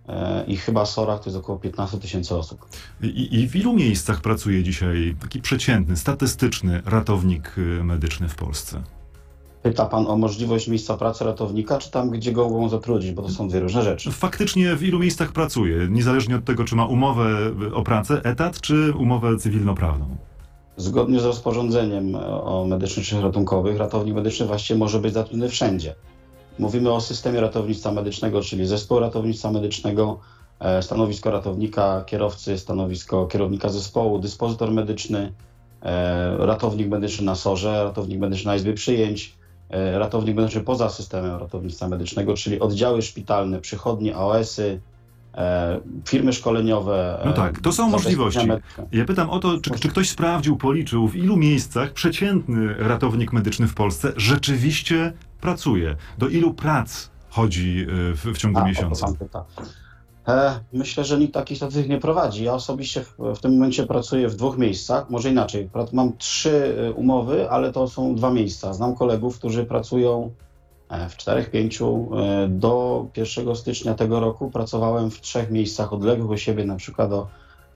e, 0.08 0.44
i 0.48 0.58
chyba 0.58 0.86
SOR-ach, 0.86 1.20
to 1.20 1.26
jest 1.26 1.38
około 1.38 1.60
15 1.60 1.98
tysięcy 1.98 2.36
osób. 2.36 2.66
I, 3.02 3.40
I 3.40 3.48
w 3.48 3.56
ilu 3.56 3.74
miejscach 3.74 4.22
pracuje 4.22 4.64
dzisiaj 4.64 5.16
taki 5.22 5.42
przeciętny, 5.42 5.98
statystyczny 5.98 6.82
ratownik 6.86 7.56
medyczny 7.84 8.28
w 8.30 8.36
Polsce? 8.36 8.84
Pyta 9.64 9.86
pan 9.86 10.08
o 10.08 10.18
możliwość 10.18 10.68
miejsca 10.68 10.98
pracy 10.98 11.24
ratownika, 11.24 11.78
czy 11.78 11.92
tam, 11.92 12.10
gdzie 12.10 12.32
go 12.32 12.50
mogą 12.50 12.70
zatrudnić, 12.70 13.12
bo 13.12 13.22
to 13.22 13.30
są 13.30 13.48
dwie 13.48 13.60
różne 13.60 13.84
rzeczy. 13.84 14.12
Faktycznie 14.12 14.76
w 14.76 14.84
ilu 14.84 15.00
miejscach 15.00 15.32
pracuje, 15.32 15.88
niezależnie 15.90 16.36
od 16.36 16.46
tego, 16.46 16.64
czy 16.64 16.76
ma 16.76 16.86
umowę 16.86 17.52
o 17.74 17.84
pracę, 17.84 18.22
etat, 18.24 18.62
czy 18.62 18.94
umowę 18.94 19.38
cywilnoprawną? 19.38 20.06
Zgodnie 20.78 21.20
z 21.20 21.26
rozporządzeniem 21.26 22.16
o 22.44 22.66
medycznych 22.68 23.24
ratunkowych, 23.24 23.78
ratownik 23.78 24.16
medyczny 24.16 24.46
właściwie 24.46 24.80
może 24.80 25.00
być 25.00 25.14
zatrudniony 25.14 25.50
wszędzie. 25.50 25.96
Mówimy 26.60 26.94
o 26.94 27.02
systemie 27.02 27.42
ratownictwa 27.42 27.92
medycznego, 27.92 28.42
czyli 28.42 28.66
zespół 28.66 29.00
ratownictwa 29.00 29.52
medycznego, 29.52 30.20
e, 30.60 30.84
stanowisko 30.84 31.32
ratownika, 31.32 32.04
kierowcy, 32.06 32.58
stanowisko 32.58 33.28
kierownika 33.28 33.70
zespołu, 33.70 34.20
dyspozytor 34.20 34.72
medyczny, 34.72 35.34
e, 35.84 36.38
ratownik 36.38 36.90
medyczny 36.90 37.26
na 37.26 37.36
SOR-ze, 37.36 37.84
ratownik 37.84 38.20
medyczny 38.20 38.52
na 38.52 38.56
izbie 38.56 38.74
przyjęć, 38.74 39.41
ratownik 39.72 40.36
medyczny 40.36 40.62
poza 40.62 40.90
systemem 40.90 41.40
ratownictwa 41.40 41.88
medycznego, 41.88 42.34
czyli 42.34 42.60
oddziały 42.60 43.02
szpitalne, 43.02 43.62
przychodnie, 43.62 44.16
AOS-y, 44.16 44.82
e, 45.36 45.80
firmy 46.08 46.34
szkoleniowe. 46.34 47.22
No 47.26 47.32
e, 47.32 47.34
tak, 47.34 47.60
to 47.60 47.72
są 47.72 47.90
możliwości. 47.90 48.48
medyczne. 48.48 48.88
Ja 48.92 49.06
pytam 49.06 49.30
o 49.30 49.40
to, 49.40 49.58
czy, 49.62 49.72
czy 49.80 49.90
ktoś 49.90 50.10
sprawdził, 50.10 50.58
policzył, 50.58 51.08
w 51.08 51.16
ilu 51.16 51.38
miejscach 51.38 51.94
przeciętny 51.94 52.74
ratownik 52.74 53.34
medyczny 53.34 53.68
w 53.68 53.74
Polsce 53.74 54.14
rzeczywiście 54.18 55.14
pracuje? 55.42 55.96
Do 56.18 56.28
ilu 56.28 56.54
prac 56.54 57.10
chodzi 57.30 57.86
w, 57.90 58.32
w 58.34 58.38
ciągu 58.38 58.60
A, 58.60 58.66
miesiąca? 58.66 59.08
E, 60.28 60.60
myślę, 60.74 61.04
że 61.04 61.20
nikt 61.20 61.34
takich 61.34 61.58
statystyk 61.58 61.90
nie 61.90 61.98
prowadzi. 61.98 62.44
Ja 62.44 62.54
osobiście 62.54 63.04
w, 63.04 63.16
w 63.36 63.40
tym 63.40 63.54
momencie 63.54 63.86
pracuję 63.86 64.30
w 64.30 64.36
dwóch 64.36 64.58
miejscach, 64.58 65.10
może 65.10 65.30
inaczej. 65.30 65.70
Mam 65.94 66.18
trzy 66.18 66.76
e, 66.78 66.92
umowy, 66.92 67.50
ale 67.50 67.72
to 67.72 67.88
są 67.88 68.16
dwa 68.16 68.32
miejsca. 68.32 68.74
Znam 68.74 68.96
kolegów, 68.96 69.38
którzy 69.38 69.66
pracują 69.66 70.32
e, 70.90 71.10
w 71.10 71.18
czterech, 71.18 71.52
pięciu. 71.52 72.10
Do 72.50 73.06
1 73.18 73.56
stycznia 73.56 73.94
tego 73.94 74.20
roku 74.20 74.52
pracowałem 74.52 75.12
w 75.12 75.22
trzech 75.22 75.52
miejscach 75.52 75.94
odległych 75.94 76.32
od 76.32 76.40
siebie, 76.40 76.66
na 76.66 76.76
przykład 76.76 77.12
o, 77.12 77.28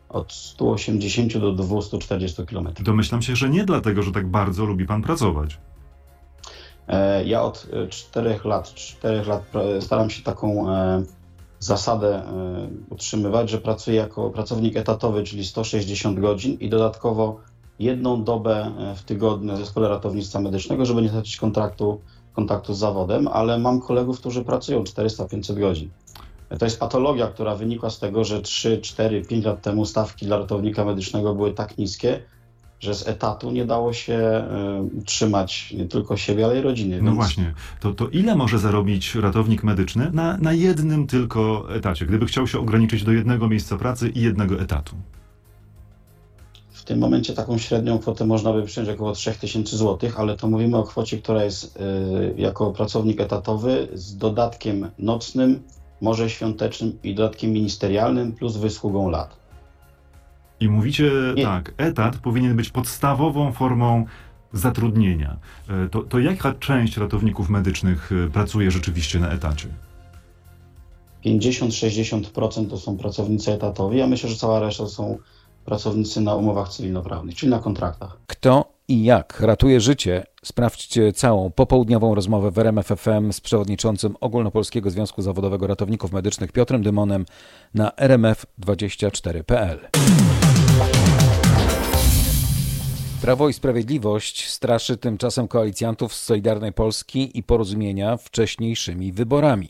od 0.10 0.34
180 0.34 1.38
do 1.38 1.52
240 1.52 2.46
km. 2.46 2.68
Domyślam 2.80 3.22
się, 3.22 3.36
że 3.36 3.50
nie 3.50 3.66
dlatego, 3.66 4.02
że 4.02 4.12
tak 4.12 4.28
bardzo 4.28 4.66
lubi 4.66 4.86
pan 4.86 5.02
pracować. 5.02 5.58
Ja 7.26 7.42
od 7.42 7.68
czterech 7.90 8.46
lat, 8.46 8.74
czterech 8.74 9.28
lat 9.28 9.44
pra- 9.54 9.82
staram 9.82 10.10
się 10.10 10.24
taką 10.24 10.66
zasadę 11.66 12.16
e, 12.16 12.24
utrzymywać, 12.90 13.50
że 13.50 13.58
pracuję 13.58 13.98
jako 13.98 14.30
pracownik 14.30 14.78
etatowy, 14.78 15.24
czyli 15.24 15.46
160 15.46 16.20
godzin 16.20 16.58
i 16.60 16.70
dodatkowo 16.70 17.40
jedną 17.80 18.24
dobę 18.24 18.72
e, 18.80 18.96
w 18.96 19.04
tygodniu 19.04 19.54
w 19.54 19.58
zespole 19.58 19.90
ratownictwa 19.90 20.40
medycznego, 20.40 20.86
żeby 20.86 21.02
nie 21.02 21.10
stracić 21.10 21.38
kontraktu, 21.38 22.02
kontaktu 22.34 22.74
z 22.74 22.78
zawodem, 22.78 23.28
ale 23.28 23.60
mam 23.60 23.82
kolegów, 23.82 24.20
którzy 24.20 24.44
pracują 24.44 24.84
400-500 24.84 25.60
godzin. 25.60 25.90
To 26.60 26.66
jest 26.66 26.80
patologia, 26.80 27.28
która 27.28 27.56
wynikła 27.56 27.90
z 27.90 28.00
tego, 28.00 28.24
że 28.24 28.42
3, 28.42 28.82
4, 28.82 29.22
5 29.22 29.46
lat 29.46 29.62
temu 29.62 29.86
stawki 29.86 30.26
dla 30.26 30.38
ratownika 30.38 30.86
medycznego 30.86 31.36
były 31.36 31.54
tak 31.54 31.78
niskie, 31.78 32.22
że 32.86 32.96
z 32.96 33.08
etatu 33.08 33.52
nie 33.52 33.66
dało 33.66 33.94
się 33.94 34.14
e, 34.14 34.82
utrzymać 34.98 35.72
nie 35.72 35.86
tylko 35.86 36.18
siebie, 36.18 36.46
ale 36.46 36.60
i 36.60 36.62
rodziny. 36.62 36.98
No 36.98 37.04
Więc 37.04 37.16
właśnie, 37.16 37.54
to, 37.80 37.94
to 37.94 38.08
ile 38.08 38.36
może 38.36 38.60
zarobić 38.60 39.16
ratownik 39.16 39.64
medyczny 39.64 40.12
na, 40.14 40.38
na 40.38 40.54
jednym 40.54 41.08
tylko 41.08 41.66
etacie, 41.76 42.06
gdyby 42.06 42.26
chciał 42.26 42.48
się 42.48 42.60
ograniczyć 42.60 43.04
do 43.04 43.12
jednego 43.12 43.48
miejsca 43.48 43.78
pracy 43.78 44.10
i 44.10 44.22
jednego 44.22 44.62
etatu? 44.62 44.96
W 46.72 46.84
tym 46.84 47.00
momencie 47.00 47.34
taką 47.34 47.58
średnią 47.58 48.00
kwotę 48.00 48.26
można 48.26 48.54
by 48.54 48.64
przyjąć 48.64 48.90
około 48.90 49.12
3000 49.12 49.78
zł, 49.78 50.10
ale 50.18 50.38
to 50.38 50.48
mówimy 50.48 50.78
o 50.78 50.84
kwocie, 50.84 51.18
która 51.18 51.44
jest 51.44 51.78
y, 51.78 52.34
jako 52.38 52.72
pracownik 52.72 53.22
etatowy 53.22 53.88
z 53.94 54.18
dodatkiem 54.18 54.90
nocnym, 55.00 55.64
może 56.02 56.30
świątecznym 56.30 56.98
i 57.04 57.16
dodatkiem 57.16 57.52
ministerialnym 57.52 58.34
plus 58.34 58.58
wysługą 58.58 59.10
lat. 59.10 59.45
I 60.60 60.70
mówicie 60.70 61.12
Nie. 61.36 61.44
tak, 61.44 61.74
etat 61.78 62.18
powinien 62.18 62.56
być 62.56 62.70
podstawową 62.70 63.52
formą 63.52 64.06
zatrudnienia. 64.54 65.38
E, 65.70 65.90
To, 65.90 66.04
to 66.04 66.20
jaka 66.20 66.54
część 66.54 66.98
ratowników 66.98 67.50
medycznych 67.50 68.12
e, 68.26 68.30
pracuje 68.30 68.72
rzeczywiście 68.72 69.20
na 69.20 69.30
etacie? 69.30 69.68
50-60% 71.26 72.70
to 72.70 72.78
są 72.78 72.98
pracownicy 72.98 73.52
etatowi, 73.52 74.02
a 74.02 74.08
myślę, 74.08 74.30
że 74.30 74.36
cała 74.36 74.60
reszta 74.60 74.84
to 74.84 74.90
są 74.90 75.18
pracownicy 75.66 76.22
na 76.22 76.36
umowach 76.36 76.70
cywilnoprawnych, 76.70 77.36
czyli 77.36 77.50
na 77.50 77.60
kontraktach. 77.60 78.18
Kto 78.28 78.76
i 78.88 79.04
jak 79.04 79.40
ratuje 79.40 79.82
życie? 79.82 80.24
Sprawdźcie 80.44 81.14
całą 81.14 81.52
popołudniową 81.52 82.16
rozmowę 82.16 82.52
w 82.52 82.60
RMF 82.60 82.88
FM 82.88 83.32
z 83.32 83.42
przewodniczącym 83.42 84.16
Ogólnopolskiego 84.22 84.90
Związku 84.90 85.22
Zawodowego 85.22 85.68
Ratowników 85.68 86.12
Medycznych 86.12 86.52
Piotrem 86.52 86.84
Dymonem 86.84 87.26
na 87.74 87.90
rmf24.pl. 87.90 89.80
Prawo 93.26 93.50
i 93.50 93.54
Sprawiedliwość 93.54 94.50
straszy 94.50 94.98
tymczasem 94.98 95.48
koalicjantów 95.48 96.14
z 96.14 96.24
Solidarnej 96.24 96.74
Polski 96.74 97.38
i 97.38 97.44
Porozumienia 97.44 98.18
wcześniejszymi 98.18 99.12
wyborami. 99.12 99.70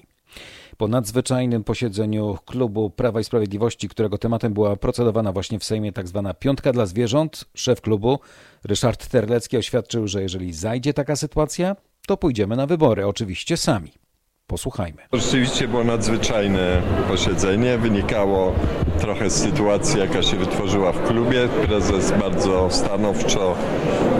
Po 0.78 0.88
nadzwyczajnym 0.88 1.64
posiedzeniu 1.64 2.38
klubu 2.46 2.90
Prawa 2.90 3.20
i 3.20 3.24
Sprawiedliwości, 3.24 3.90
którego 3.90 4.18
tematem 4.18 4.54
była 4.54 4.76
procedowana 4.76 5.32
właśnie 5.32 5.60
w 5.60 5.64
Sejmie 5.64 5.94
tzw. 5.94 6.34
piątka 6.40 6.74
dla 6.74 6.86
zwierząt, 6.86 7.46
szef 7.54 7.82
klubu 7.82 8.20
Ryszard 8.64 9.08
Terlecki 9.08 9.58
oświadczył, 9.58 10.08
że 10.08 10.22
jeżeli 10.22 10.54
zajdzie 10.54 10.94
taka 10.94 11.16
sytuacja, 11.16 11.76
to 12.08 12.18
pójdziemy 12.18 12.56
na 12.56 12.68
wybory, 12.68 13.08
oczywiście 13.08 13.58
sami. 13.58 14.05
Posłuchajmy. 14.48 15.02
Rzeczywiście 15.14 15.68
było 15.68 15.84
nadzwyczajne 15.84 16.82
posiedzenie. 17.08 17.78
Wynikało 17.78 18.54
trochę 19.00 19.30
z 19.30 19.34
sytuacji, 19.44 20.00
jaka 20.00 20.22
się 20.22 20.38
wytworzyła 20.38 20.92
w 20.92 21.08
klubie. 21.08 21.48
Prezes 21.68 22.12
bardzo 22.12 22.68
stanowczo 22.72 23.56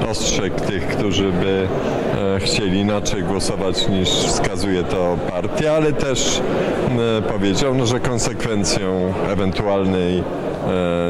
ostrzegł 0.10 0.60
tych, 0.60 0.88
którzy 0.88 1.32
by 1.32 1.68
e, 2.36 2.40
chcieli 2.40 2.80
inaczej 2.80 3.24
głosować 3.24 3.88
niż 3.88 4.10
wskazuje 4.10 4.84
to 4.84 5.18
partia, 5.30 5.74
ale 5.74 5.94
też 5.94 6.42
e, 7.18 7.22
powiedział, 7.22 7.76
no, 7.76 7.86
że 7.86 8.00
konsekwencją 8.00 9.14
ewentualnej 9.30 10.24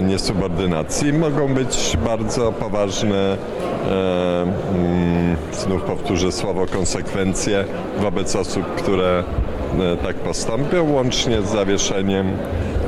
niesubordynacji 0.02 1.14
mogą 1.14 1.54
być 1.54 1.98
bardzo 2.06 2.52
poważne 2.52 3.38
e, 3.88 4.42
mm, 4.42 5.36
znów 5.54 5.82
powtórzę 5.82 6.32
słowo 6.32 6.66
konsekwencje 6.66 7.66
wobec 8.00 8.36
osób, 8.36 8.76
które 8.76 9.24
e, 9.80 9.98
tak 9.98 10.16
postąpią, 10.16 10.92
łącznie 10.92 11.42
z 11.42 11.50
zawieszeniem 11.50 12.38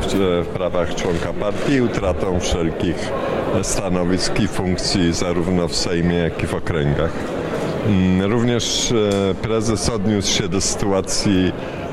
w, 0.01 0.47
prawach 0.47 0.95
członka 0.95 1.33
partii 1.33 1.73
i 1.73 1.81
utratą 1.81 2.39
wszelkich 2.39 3.11
e, 3.55 3.63
stanowisk 3.63 4.39
i 4.39 4.47
funkcji 4.47 5.13
zarówno 5.13 5.67
w 5.67 5.75
Sejmie, 5.75 6.15
jak 6.15 6.43
i 6.43 6.47
w 6.47 6.53
okręgach. 6.55 7.11
Mm, 7.87 8.31
Również 8.31 8.91
e, 8.91 9.35
prezes 9.35 9.89
odniósł 9.89 10.33
się 10.33 10.47
do 10.47 10.61
sytuacji 10.61 11.51
e, 11.51 11.86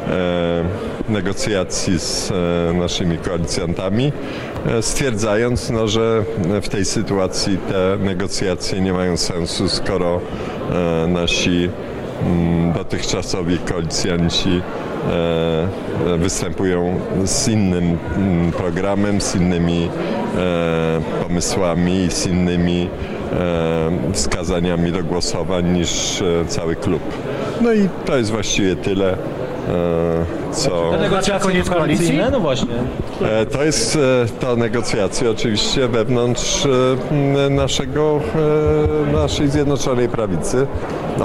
negocjacji 1.08 1.98
z 1.98 2.30
e, 2.30 2.72
naszymi 2.74 3.18
koalicjantami, 3.18 4.12
e, 4.66 4.82
stwierdzając, 4.82 5.70
no, 5.70 5.88
że 5.88 6.24
w 6.62 6.68
tej 6.68 6.84
sytuacji 6.84 7.58
te 7.58 8.04
negocjacje 8.04 8.80
nie 8.80 8.92
mają 8.92 9.16
sensu, 9.16 9.68
skoro 9.68 10.20
e, 10.72 11.06
nasi 11.08 11.70
mm, 12.22 12.72
dotychczasowi 12.72 13.58
koalicjanci 13.58 14.62
e, 15.10 16.18
występują 16.18 17.00
z 17.24 17.48
innym 17.48 17.98
mm, 18.16 18.52
programem, 18.52 19.20
z 19.20 19.34
innymi 19.34 19.88
e, 20.36 21.00
pomysłami, 21.22 22.06
z 22.10 22.26
innymi 22.26 22.88
e, 23.32 24.12
wskazaniami 24.12 24.92
do 24.92 25.04
głosowań 25.04 25.78
niż 25.78 26.22
e, 26.22 26.44
cały 26.46 26.76
klub. 26.76 27.02
No 27.60 27.72
i 27.72 27.88
to 28.04 28.16
jest 28.16 28.30
właściwie 28.30 28.76
tyle, 28.76 29.12
e, 29.12 29.43
co... 30.52 30.92
Negocjacje 31.00 31.48
koniec 31.48 31.70
koalicji? 31.70 32.18
No 32.32 32.40
właśnie. 32.40 32.74
E, 33.22 33.46
To 33.46 33.64
jest 33.64 33.96
e, 33.96 33.98
to 34.40 34.56
negocjacje 34.56 35.30
oczywiście 35.30 35.88
wewnątrz 35.88 36.66
e, 36.66 37.50
naszego, 37.50 38.20
e, 39.08 39.12
naszej 39.12 39.48
Zjednoczonej 39.48 40.08
Prawicy. 40.08 40.66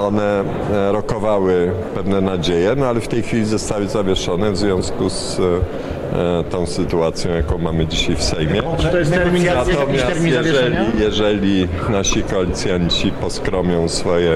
One 0.00 0.40
e, 0.72 0.92
rokowały 0.92 1.72
pewne 1.94 2.20
nadzieje, 2.20 2.74
no 2.76 2.86
ale 2.86 3.00
w 3.00 3.08
tej 3.08 3.22
chwili 3.22 3.44
zostały 3.44 3.88
zawieszone 3.88 4.50
w 4.50 4.56
związku 4.56 5.10
z 5.10 5.40
e, 5.40 6.44
tą 6.50 6.66
sytuacją, 6.66 7.30
jaką 7.34 7.58
mamy 7.58 7.86
dzisiaj 7.86 8.16
w 8.16 8.22
Sejmie. 8.22 8.62
To 8.92 8.98
jest 8.98 9.12
termin, 9.12 9.44
Natomiast 9.44 10.06
termin 10.06 10.34
jeżeli, 10.34 10.76
jeżeli 10.98 11.68
nasi 11.88 12.22
koalicjanci 12.22 13.10
poskromią 13.12 13.88
swoje 13.88 14.32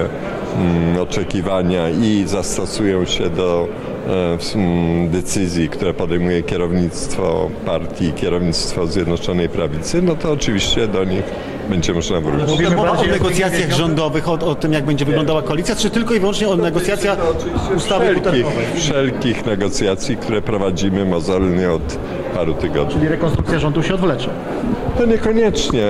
mm, 0.56 1.02
oczekiwania 1.02 1.90
i 1.90 2.24
zastosują 2.26 3.04
się 3.04 3.30
do 3.30 3.68
e, 3.90 3.93
decyzji, 5.10 5.68
które 5.68 5.94
podejmuje 5.94 6.42
kierownictwo 6.42 7.50
partii, 7.66 8.12
kierownictwo 8.12 8.86
Zjednoczonej 8.86 9.48
Prawicy, 9.48 10.02
no 10.02 10.16
to 10.16 10.32
oczywiście 10.32 10.88
do 10.88 11.04
nich 11.04 11.22
będzie 11.70 11.94
można 11.94 12.20
wrócić. 12.20 12.50
Mówimy 12.50 12.76
Mowa 12.76 12.90
o 12.90 12.94
bardziej 12.94 13.12
negocjacjach 13.12 13.70
rządowych, 13.70 14.28
o, 14.28 14.32
o 14.32 14.54
tym, 14.54 14.72
jak 14.72 14.84
będzie 14.84 15.04
wyglądała 15.04 15.42
koalicja, 15.42 15.76
czy 15.76 15.90
tylko 15.90 16.14
i 16.14 16.20
wyłącznie 16.20 16.48
o 16.48 16.56
negocjacjach 16.56 17.18
ustawy 17.76 18.04
Wszelkich, 18.04 18.46
wszelkich 18.74 19.46
negocjacji, 19.46 20.16
które 20.16 20.42
prowadzimy 20.42 21.04
mozolnie 21.04 21.70
od 21.70 21.98
paru 22.34 22.54
tygodni. 22.54 22.94
Czyli 22.94 23.08
rekonstrukcja 23.08 23.58
rządu 23.58 23.82
się 23.82 23.94
odwlecze. 23.94 24.28
To 24.98 25.06
niekoniecznie, 25.06 25.86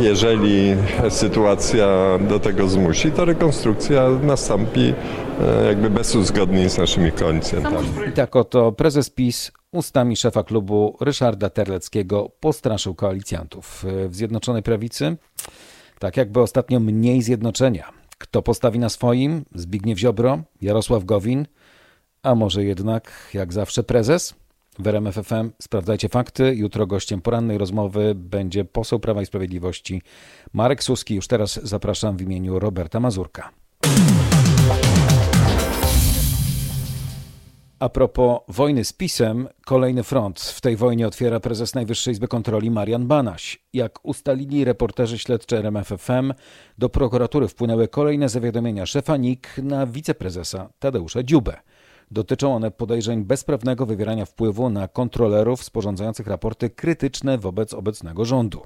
jeżeli 0.00 0.74
sytuacja 1.08 1.88
do 2.28 2.40
tego 2.40 2.68
zmusi, 2.68 3.10
to 3.10 3.24
rekonstrukcja 3.24 4.02
nastąpi 4.22 4.80
e, 4.80 5.25
jakby 5.66 5.90
bez 5.90 6.14
uzgodnień 6.14 6.70
z 6.70 6.78
naszymi 6.78 7.12
koalicjantami. 7.12 7.88
I 8.08 8.12
tak 8.12 8.36
oto 8.36 8.72
prezes 8.72 9.10
PiS 9.10 9.52
ustami 9.72 10.16
szefa 10.16 10.42
klubu 10.42 10.96
Ryszarda 11.00 11.50
Terleckiego 11.50 12.30
postraszył 12.40 12.94
koalicjantów 12.94 13.84
w 14.08 14.14
Zjednoczonej 14.14 14.62
Prawicy. 14.62 15.16
Tak 15.98 16.16
jakby 16.16 16.40
ostatnio 16.40 16.80
mniej 16.80 17.22
zjednoczenia. 17.22 17.92
Kto 18.18 18.42
postawi 18.42 18.78
na 18.78 18.88
swoim? 18.88 19.44
Zbigniew 19.54 19.98
Ziobro, 19.98 20.42
Jarosław 20.62 21.04
Gowin, 21.04 21.46
a 22.22 22.34
może 22.34 22.64
jednak, 22.64 23.30
jak 23.34 23.52
zawsze, 23.52 23.82
prezes? 23.82 24.34
W 24.78 24.86
RMF 24.86 25.14
FM 25.14 25.50
sprawdzajcie 25.62 26.08
fakty. 26.08 26.54
Jutro 26.54 26.86
gościem 26.86 27.20
porannej 27.20 27.58
rozmowy 27.58 28.14
będzie 28.14 28.64
poseł 28.64 29.00
Prawa 29.00 29.22
i 29.22 29.26
Sprawiedliwości 29.26 30.02
Marek 30.52 30.82
Suski. 30.82 31.14
Już 31.14 31.28
teraz 31.28 31.60
zapraszam 31.62 32.16
w 32.16 32.22
imieniu 32.22 32.58
Roberta 32.58 33.00
Mazurka. 33.00 33.50
A 37.78 37.88
propos 37.88 38.40
wojny 38.48 38.84
z 38.84 38.92
PiSem, 38.92 39.48
kolejny 39.64 40.02
front 40.02 40.40
w 40.40 40.60
tej 40.60 40.76
wojnie 40.76 41.06
otwiera 41.06 41.40
prezes 41.40 41.74
Najwyższej 41.74 42.12
Izby 42.12 42.28
Kontroli 42.28 42.70
Marian 42.70 43.06
Banaś. 43.06 43.62
Jak 43.72 43.98
ustalili 44.02 44.64
reporterzy 44.64 45.18
śledczy 45.18 45.58
RMFFM, 45.58 46.32
do 46.78 46.88
prokuratury 46.88 47.48
wpłynęły 47.48 47.88
kolejne 47.88 48.28
zawiadomienia 48.28 48.86
szefa 48.86 49.16
NIK 49.16 49.48
na 49.62 49.86
wiceprezesa 49.86 50.68
Tadeusza 50.78 51.22
Dziubę. 51.22 51.56
Dotyczą 52.10 52.54
one 52.54 52.70
podejrzeń 52.70 53.24
bezprawnego 53.24 53.86
wywierania 53.86 54.24
wpływu 54.24 54.70
na 54.70 54.88
kontrolerów 54.88 55.64
sporządzających 55.64 56.26
raporty 56.26 56.70
krytyczne 56.70 57.38
wobec 57.38 57.74
obecnego 57.74 58.24
rządu. 58.24 58.62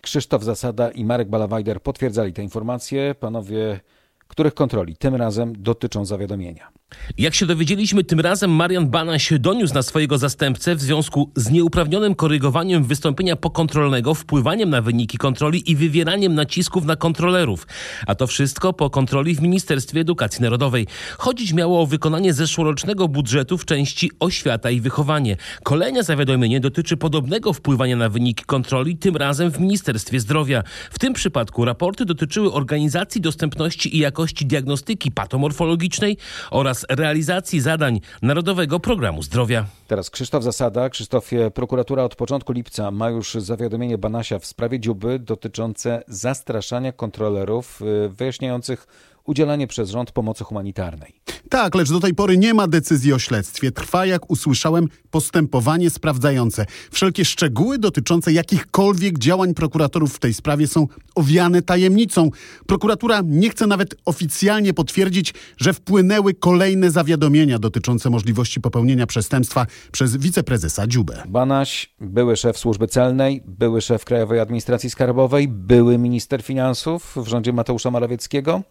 Krzysztof 0.00 0.42
Zasada 0.42 0.90
i 0.90 1.04
Marek 1.04 1.28
Balawajder 1.28 1.82
potwierdzali 1.82 2.32
te 2.32 2.42
informacje. 2.42 3.14
Panowie, 3.14 3.80
których 4.28 4.54
kontroli 4.54 4.96
tym 4.96 5.14
razem 5.14 5.62
dotyczą 5.62 6.04
zawiadomienia? 6.04 6.68
Jak 7.18 7.34
się 7.34 7.46
dowiedzieliśmy, 7.46 8.04
tym 8.04 8.20
razem 8.20 8.50
Marian 8.50 8.88
Banaś 8.88 9.32
doniósł 9.38 9.74
na 9.74 9.82
swojego 9.82 10.18
zastępcę 10.18 10.74
w 10.74 10.80
związku 10.80 11.32
z 11.36 11.50
nieuprawnionym 11.50 12.14
korygowaniem 12.14 12.84
wystąpienia 12.84 13.36
pokontrolnego, 13.36 14.14
wpływaniem 14.14 14.70
na 14.70 14.82
wyniki 14.82 15.18
kontroli 15.18 15.70
i 15.70 15.76
wywieraniem 15.76 16.34
nacisków 16.34 16.84
na 16.84 16.96
kontrolerów. 16.96 17.66
A 18.06 18.14
to 18.14 18.26
wszystko 18.26 18.72
po 18.72 18.90
kontroli 18.90 19.34
w 19.34 19.42
Ministerstwie 19.42 20.00
Edukacji 20.00 20.42
Narodowej. 20.42 20.86
Chodzić 21.18 21.52
miało 21.52 21.80
o 21.82 21.86
wykonanie 21.86 22.32
zeszłorocznego 22.32 23.08
budżetu 23.08 23.58
w 23.58 23.64
części 23.64 24.10
oświata 24.20 24.70
i 24.70 24.80
wychowanie. 24.80 25.36
Kolejne 25.62 26.02
zawiadomienie 26.02 26.60
dotyczy 26.60 26.96
podobnego 26.96 27.52
wpływania 27.52 27.96
na 27.96 28.08
wyniki 28.08 28.44
kontroli, 28.44 28.96
tym 28.96 29.16
razem 29.16 29.50
w 29.50 29.60
Ministerstwie 29.60 30.20
Zdrowia. 30.20 30.62
W 30.90 30.98
tym 30.98 31.12
przypadku 31.12 31.64
raporty 31.64 32.04
dotyczyły 32.04 32.52
organizacji 32.52 33.20
dostępności 33.20 33.96
i 33.96 33.98
jakości 33.98 34.46
diagnostyki 34.46 35.10
patomorfologicznej 35.10 36.16
oraz 36.50 36.75
podczas 36.76 36.98
realizacji 36.98 37.60
zadań 37.60 38.00
Narodowego 38.22 38.80
Programu 38.80 39.22
Zdrowia. 39.22 39.64
Teraz 39.88 40.10
Krzysztof 40.10 40.44
Zasada. 40.44 40.90
Krzysztofie, 40.90 41.50
prokuratura 41.50 42.04
od 42.04 42.16
początku 42.16 42.52
lipca 42.52 42.90
ma 42.90 43.10
już 43.10 43.34
zawiadomienie 43.34 43.98
Banasia 43.98 44.38
w 44.38 44.46
sprawie 44.46 44.80
Dziuby 44.80 45.18
dotyczące 45.18 46.02
zastraszania 46.08 46.92
kontrolerów 46.92 47.82
y, 47.82 48.08
wyjaśniających 48.08 48.86
udzielanie 49.26 49.66
przez 49.66 49.90
rząd 49.90 50.12
pomocy 50.12 50.44
humanitarnej. 50.44 51.20
Tak, 51.50 51.74
lecz 51.74 51.90
do 51.90 52.00
tej 52.00 52.14
pory 52.14 52.38
nie 52.38 52.54
ma 52.54 52.68
decyzji 52.68 53.12
o 53.12 53.18
śledztwie. 53.18 53.72
Trwa, 53.72 54.06
jak 54.06 54.30
usłyszałem, 54.30 54.88
postępowanie 55.10 55.90
sprawdzające. 55.90 56.66
Wszelkie 56.90 57.24
szczegóły 57.24 57.78
dotyczące 57.78 58.32
jakichkolwiek 58.32 59.18
działań 59.18 59.54
prokuratorów 59.54 60.14
w 60.14 60.18
tej 60.18 60.34
sprawie 60.34 60.66
są 60.66 60.86
owiane 61.14 61.62
tajemnicą. 61.62 62.30
Prokuratura 62.66 63.20
nie 63.24 63.50
chce 63.50 63.66
nawet 63.66 63.94
oficjalnie 64.04 64.74
potwierdzić, 64.74 65.34
że 65.56 65.72
wpłynęły 65.72 66.34
kolejne 66.34 66.90
zawiadomienia 66.90 67.58
dotyczące 67.58 68.10
możliwości 68.10 68.60
popełnienia 68.60 69.06
przestępstwa 69.06 69.66
przez 69.92 70.16
wiceprezesa 70.16 70.86
Dziubę. 70.86 71.22
Banaś, 71.28 71.94
były 72.00 72.36
szef 72.36 72.58
służby 72.58 72.88
celnej, 72.88 73.42
były 73.46 73.80
szef 73.80 74.04
Krajowej 74.04 74.40
Administracji 74.40 74.90
Skarbowej, 74.90 75.48
były 75.48 75.98
minister 75.98 76.42
finansów 76.42 77.16
w 77.16 77.26
rządzie 77.26 77.52
Mateusza 77.52 77.90
Morawieckiego. 77.90 78.62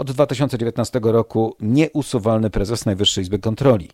Od 0.00 0.10
2019 0.10 1.00
roku 1.02 1.56
nieusuwalny 1.60 2.50
prezes 2.50 2.86
Najwyższej 2.86 3.22
Izby 3.22 3.38
Kontroli, 3.38 3.88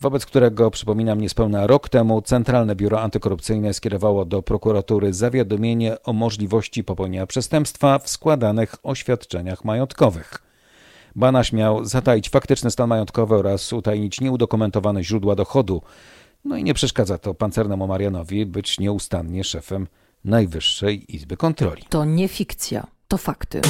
wobec 0.00 0.26
którego, 0.26 0.70
przypominam, 0.70 1.20
niespełna 1.20 1.66
rok 1.66 1.88
temu 1.88 2.22
Centralne 2.22 2.76
Biuro 2.76 3.00
Antykorupcyjne 3.00 3.74
skierowało 3.74 4.24
do 4.24 4.42
prokuratury 4.42 5.12
zawiadomienie 5.12 6.02
o 6.02 6.12
możliwości 6.12 6.84
popełnienia 6.84 7.26
przestępstwa 7.26 7.98
w 7.98 8.08
składanych 8.08 8.74
oświadczeniach 8.82 9.64
majątkowych. 9.64 10.38
Banaś 11.16 11.52
miał 11.52 11.84
zataić 11.84 12.28
faktyczny 12.28 12.70
stan 12.70 12.88
majątkowy 12.88 13.34
oraz 13.34 13.72
utajnić 13.72 14.20
nieudokumentowane 14.20 15.04
źródła 15.04 15.34
dochodu. 15.34 15.82
No 16.44 16.56
i 16.56 16.64
nie 16.64 16.74
przeszkadza 16.74 17.18
to 17.18 17.34
pancernemu 17.34 17.86
Marianowi 17.86 18.46
być 18.46 18.78
nieustannie 18.78 19.44
szefem 19.44 19.86
Najwyższej 20.24 21.16
Izby 21.16 21.36
Kontroli. 21.36 21.82
To 21.88 22.04
nie 22.04 22.28
fikcja, 22.28 22.86
to 23.08 23.18
fakty. 23.18 23.60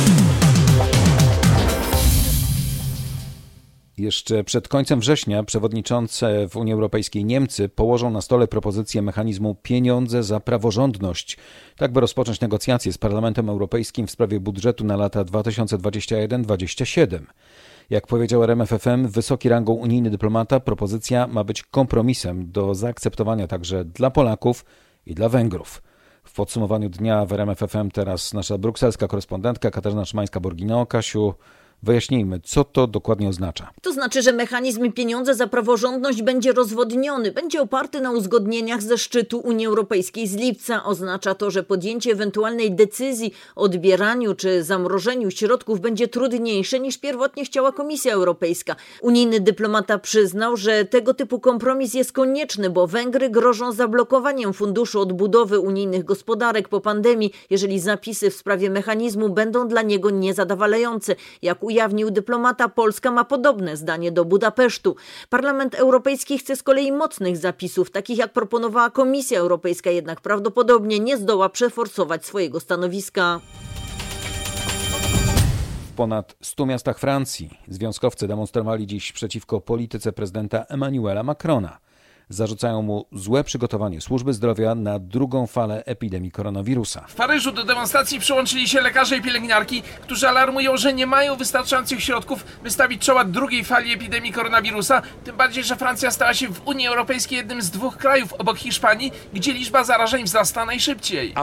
Jeszcze 4.00 4.44
przed 4.44 4.68
końcem 4.68 5.00
września 5.00 5.42
przewodniczące 5.42 6.48
w 6.48 6.56
Unii 6.56 6.72
Europejskiej 6.72 7.24
Niemcy 7.24 7.68
położą 7.68 8.10
na 8.10 8.20
stole 8.20 8.48
propozycję 8.48 9.02
mechanizmu 9.02 9.56
pieniądze 9.62 10.22
za 10.22 10.40
praworządność, 10.40 11.38
tak 11.76 11.92
by 11.92 12.00
rozpocząć 12.00 12.40
negocjacje 12.40 12.92
z 12.92 12.98
Parlamentem 12.98 13.48
Europejskim 13.48 14.06
w 14.06 14.10
sprawie 14.10 14.40
budżetu 14.40 14.84
na 14.84 14.96
lata 14.96 15.24
2021-2027. 15.24 17.20
Jak 17.90 18.06
powiedział 18.06 18.44
RMFFM, 18.44 19.08
wysoki 19.08 19.48
rangą 19.48 19.72
unijny 19.72 20.10
dyplomata, 20.10 20.60
propozycja 20.60 21.26
ma 21.26 21.44
być 21.44 21.62
kompromisem 21.62 22.52
do 22.52 22.74
zaakceptowania 22.74 23.46
także 23.46 23.84
dla 23.84 24.10
Polaków 24.10 24.64
i 25.06 25.14
dla 25.14 25.28
Węgrów. 25.28 25.82
W 26.24 26.32
podsumowaniu 26.32 26.88
dnia 26.88 27.26
w 27.26 27.32
RMFFM 27.32 27.90
teraz 27.90 28.34
nasza 28.34 28.58
brukselska 28.58 29.08
korespondentka 29.08 29.70
Katarzyna 29.70 30.02
Szymańska-Borgino. 30.02 30.86
Kasiu, 30.86 31.34
Wyjaśnijmy, 31.82 32.40
co 32.44 32.64
to 32.64 32.86
dokładnie 32.86 33.28
oznacza. 33.28 33.70
To 33.82 33.92
znaczy, 33.92 34.22
że 34.22 34.32
mechanizm 34.32 34.92
pieniądze 34.92 35.34
za 35.34 35.46
praworządność 35.46 36.22
będzie 36.22 36.52
rozwodniony, 36.52 37.32
będzie 37.32 37.62
oparty 37.62 38.00
na 38.00 38.10
uzgodnieniach 38.10 38.82
ze 38.82 38.98
szczytu 38.98 39.38
Unii 39.38 39.66
Europejskiej 39.66 40.26
z 40.26 40.36
lipca. 40.36 40.84
Oznacza 40.84 41.34
to, 41.34 41.50
że 41.50 41.62
podjęcie 41.62 42.12
ewentualnej 42.12 42.72
decyzji 42.72 43.32
o 43.56 43.70
odbieraniu 43.70 44.34
czy 44.34 44.64
zamrożeniu 44.64 45.30
środków 45.30 45.80
będzie 45.80 46.08
trudniejsze 46.08 46.80
niż 46.80 46.98
pierwotnie 46.98 47.44
chciała 47.44 47.72
Komisja 47.72 48.14
Europejska. 48.14 48.76
Unijny 49.02 49.40
dyplomata 49.40 49.98
przyznał, 49.98 50.56
że 50.56 50.84
tego 50.84 51.14
typu 51.14 51.40
kompromis 51.40 51.94
jest 51.94 52.12
konieczny, 52.12 52.70
bo 52.70 52.86
Węgry 52.86 53.30
grożą 53.30 53.72
zablokowaniem 53.72 54.52
funduszu 54.52 55.00
odbudowy 55.00 55.60
unijnych 55.60 56.04
gospodarek 56.04 56.68
po 56.68 56.80
pandemii, 56.80 57.32
jeżeli 57.50 57.80
zapisy 57.80 58.30
w 58.30 58.34
sprawie 58.34 58.70
mechanizmu 58.70 59.28
będą 59.28 59.68
dla 59.68 59.82
niego 59.82 60.10
niezadowalające. 60.10 61.16
Jak 61.42 61.64
ujawnił 61.70 62.10
dyplomata, 62.10 62.68
Polska 62.68 63.10
ma 63.10 63.24
podobne 63.24 63.76
zdanie 63.76 64.12
do 64.12 64.24
Budapesztu. 64.24 64.96
Parlament 65.28 65.74
Europejski 65.74 66.38
chce 66.38 66.56
z 66.56 66.62
kolei 66.62 66.92
mocnych 66.92 67.36
zapisów, 67.36 67.90
takich 67.90 68.18
jak 68.18 68.32
proponowała 68.32 68.90
Komisja 68.90 69.38
Europejska, 69.38 69.90
jednak 69.90 70.20
prawdopodobnie 70.20 71.00
nie 71.00 71.16
zdoła 71.16 71.48
przeforsować 71.48 72.26
swojego 72.26 72.60
stanowiska. 72.60 73.40
W 75.90 75.92
ponad 75.96 76.36
100 76.42 76.66
miastach 76.66 76.98
Francji 76.98 77.58
związkowcy 77.68 78.28
demonstrowali 78.28 78.86
dziś 78.86 79.12
przeciwko 79.12 79.60
polityce 79.60 80.12
prezydenta 80.12 80.64
Emmanuela 80.68 81.22
Macrona 81.22 81.78
zarzucają 82.30 82.82
mu 82.82 83.06
złe 83.12 83.44
przygotowanie 83.44 84.00
służby 84.00 84.32
zdrowia 84.32 84.74
na 84.74 84.98
drugą 84.98 85.46
falę 85.46 85.82
epidemii 85.86 86.30
koronawirusa. 86.30 87.04
W 87.08 87.14
Paryżu 87.14 87.52
do 87.52 87.64
demonstracji 87.64 88.20
przyłączyli 88.20 88.68
się 88.68 88.80
lekarze 88.80 89.16
i 89.16 89.22
pielęgniarki, 89.22 89.82
którzy 90.02 90.28
alarmują, 90.28 90.76
że 90.76 90.92
nie 90.92 91.06
mają 91.06 91.36
wystarczających 91.36 92.02
środków, 92.02 92.44
by 92.62 92.70
stawić 92.70 93.02
czoła 93.02 93.24
drugiej 93.24 93.64
fali 93.64 93.92
epidemii 93.92 94.32
koronawirusa, 94.32 95.02
tym 95.24 95.36
bardziej, 95.36 95.64
że 95.64 95.76
Francja 95.76 96.10
stała 96.10 96.34
się 96.34 96.48
w 96.48 96.66
Unii 96.66 96.86
Europejskiej 96.86 97.36
jednym 97.36 97.62
z 97.62 97.70
dwóch 97.70 97.96
krajów 97.96 98.32
obok 98.32 98.58
Hiszpanii, 98.58 99.12
gdzie 99.32 99.52
liczba 99.52 99.84
zarażeń 99.84 100.24
wzrasta 100.24 100.64
najszybciej. 100.64 101.34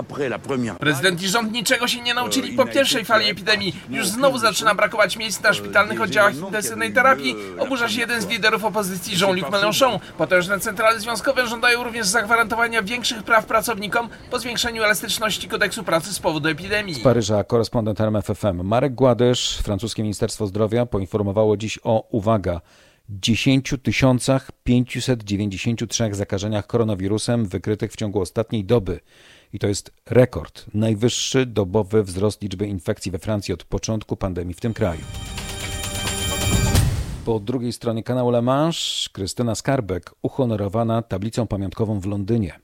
Prezydent 0.79 1.21
i 1.21 1.27
rząd 1.27 1.51
niczego 1.51 1.87
się 1.87 2.01
nie 2.01 2.13
nauczyli 2.13 2.53
po 2.57 2.65
pierwszej 2.65 3.05
fali 3.05 3.29
epidemii. 3.29 3.75
Już 3.89 4.07
znowu 4.07 4.37
zaczyna 4.37 4.75
brakować 4.75 5.17
miejsc 5.17 5.43
na 5.43 5.53
szpitalnych 5.53 6.01
oddziałach 6.01 6.35
intensywnej 6.35 6.93
terapii. 6.93 7.35
Oburza 7.59 7.89
się 7.89 7.99
jeden 7.99 8.21
z 8.21 8.27
liderów 8.27 8.65
opozycji, 8.65 9.17
Jean-Luc 9.21 9.45
Mélenchon. 9.45 9.99
Potężne 10.17 10.59
centrale 10.77 10.99
związkowe 10.99 11.47
żądają 11.47 11.83
również 11.83 12.07
zagwarantowania 12.07 12.81
większych 12.81 13.23
praw 13.23 13.45
pracownikom 13.45 14.09
po 14.31 14.39
zwiększeniu 14.39 14.83
elastyczności 14.83 15.47
kodeksu 15.47 15.83
pracy 15.83 16.13
z 16.13 16.19
powodu 16.19 16.49
epidemii. 16.49 16.95
Z 16.95 16.99
Paryża 16.99 17.43
korespondent 17.43 18.01
RMFFM 18.01 18.63
Marek 18.63 18.95
Gładysz, 18.95 19.57
francuskie 19.57 20.03
Ministerstwo 20.03 20.47
Zdrowia 20.47 20.85
poinformowało 20.85 21.57
dziś 21.57 21.79
o, 21.83 22.07
uwaga, 22.09 22.61
10 23.09 23.73
593 24.63 26.09
zakażeniach 26.11 26.67
koronawirusem 26.67 27.45
wykrytych 27.45 27.91
w 27.91 27.95
ciągu 27.95 28.21
ostatniej 28.21 28.65
doby. 28.65 28.99
I 29.53 29.59
to 29.59 29.67
jest 29.67 29.91
rekord, 30.05 30.65
najwyższy 30.73 31.45
dobowy 31.45 32.03
wzrost 32.03 32.41
liczby 32.41 32.67
infekcji 32.67 33.11
we 33.11 33.19
Francji 33.19 33.53
od 33.53 33.63
początku 33.63 34.17
pandemii 34.17 34.53
w 34.53 34.59
tym 34.59 34.73
kraju. 34.73 35.01
Po 37.27 37.39
drugiej 37.39 37.73
stronie 37.73 38.03
kanału 38.03 38.29
La 38.29 38.41
Manche 38.41 39.09
Krystyna 39.11 39.55
Skarbek 39.55 40.11
uhonorowana 40.21 41.01
tablicą 41.01 41.47
pamiątkową 41.47 41.99
w 41.99 42.05
Londynie. 42.05 42.59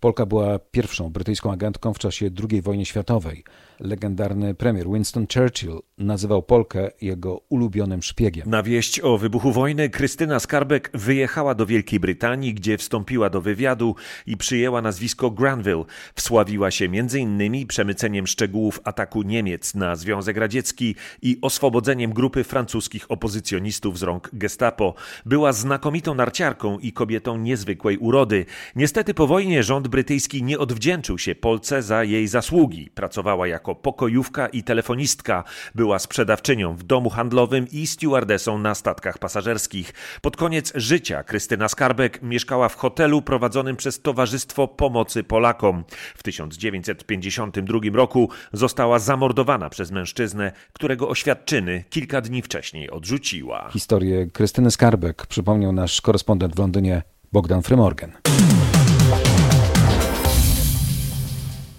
Polka 0.00 0.26
była 0.26 0.58
pierwszą 0.58 1.10
brytyjską 1.10 1.52
agentką 1.52 1.94
w 1.94 1.98
czasie 1.98 2.30
II 2.50 2.62
wojny 2.62 2.84
światowej. 2.84 3.44
Legendarny 3.80 4.54
premier 4.54 4.88
Winston 4.88 5.26
Churchill 5.34 5.78
nazywał 5.98 6.42
Polkę 6.42 6.90
jego 7.00 7.40
ulubionym 7.48 8.02
szpiegiem. 8.02 8.50
Na 8.50 8.62
wieść 8.62 9.00
o 9.00 9.18
wybuchu 9.18 9.52
wojny 9.52 9.90
Krystyna 9.90 10.40
Skarbek 10.40 10.90
wyjechała 10.94 11.54
do 11.54 11.66
Wielkiej 11.66 12.00
Brytanii, 12.00 12.54
gdzie 12.54 12.78
wstąpiła 12.78 13.30
do 13.30 13.40
wywiadu 13.40 13.94
i 14.26 14.36
przyjęła 14.36 14.82
nazwisko 14.82 15.30
Granville. 15.30 15.84
Wsławiła 16.14 16.70
się 16.70 16.84
m.in. 16.84 17.66
przemyceniem 17.66 18.26
szczegółów 18.26 18.80
ataku 18.84 19.22
Niemiec 19.22 19.74
na 19.74 19.96
Związek 19.96 20.36
Radziecki 20.36 20.94
i 21.22 21.38
oswobodzeniem 21.42 22.12
grupy 22.12 22.44
francuskich 22.44 23.10
opozycjonistów 23.10 23.98
z 23.98 24.02
rąk 24.02 24.30
gestapo. 24.32 24.94
Była 25.26 25.52
znakomitą 25.52 26.14
narciarką 26.14 26.78
i 26.78 26.92
kobietą 26.92 27.36
niezwykłej 27.38 27.98
urody. 27.98 28.46
Niestety 28.76 29.14
po 29.14 29.26
wojnie 29.26 29.62
rząd 29.62 29.88
brytyjski 29.88 30.42
nie 30.42 30.58
odwdzięczył 30.58 31.18
się 31.18 31.34
Polce 31.34 31.82
za 31.82 32.04
jej 32.04 32.28
zasługi. 32.28 32.90
Pracowała 32.94 33.46
jako 33.46 33.63
pokojówka 33.74 34.46
i 34.46 34.62
telefonistka. 34.62 35.44
Była 35.74 35.98
sprzedawczynią 35.98 36.76
w 36.76 36.82
domu 36.82 37.10
handlowym 37.10 37.66
i 37.72 37.86
stewardesą 37.86 38.58
na 38.58 38.74
statkach 38.74 39.18
pasażerskich. 39.18 39.92
Pod 40.22 40.36
koniec 40.36 40.72
życia 40.74 41.22
Krystyna 41.22 41.68
Skarbek 41.68 42.22
mieszkała 42.22 42.68
w 42.68 42.76
hotelu 42.76 43.22
prowadzonym 43.22 43.76
przez 43.76 44.00
Towarzystwo 44.00 44.68
Pomocy 44.68 45.24
Polakom. 45.24 45.84
W 46.16 46.22
1952 46.22 47.78
roku 47.92 48.28
została 48.52 48.98
zamordowana 48.98 49.70
przez 49.70 49.90
mężczyznę, 49.90 50.52
którego 50.72 51.08
oświadczyny 51.08 51.84
kilka 51.90 52.20
dni 52.20 52.42
wcześniej 52.42 52.90
odrzuciła. 52.90 53.68
Historię 53.72 54.26
Krystyny 54.32 54.70
Skarbek 54.70 55.26
przypomniał 55.26 55.72
nasz 55.72 56.00
korespondent 56.00 56.56
w 56.56 56.58
Londynie 56.58 57.02
Bogdan 57.32 57.62
Frymorgan. 57.62 58.12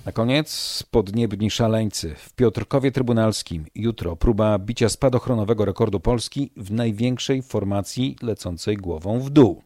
Na 0.06 0.12
koniec 0.12 0.84
podniebni 0.91 1.52
szaleńcy. 1.52 2.15
W 2.15 2.34
Piotrkowie 2.34 2.91
Trybunalskim 2.91 3.65
jutro 3.76 4.15
próba 4.15 4.60
bicia 4.60 4.89
spadochronowego 4.89 5.65
rekordu 5.65 6.00
Polski 6.00 6.52
w 6.58 6.72
największej 6.72 7.41
formacji 7.41 8.15
lecącej 8.22 8.78
głową 8.78 9.20
w 9.20 9.30
dół. 9.30 9.62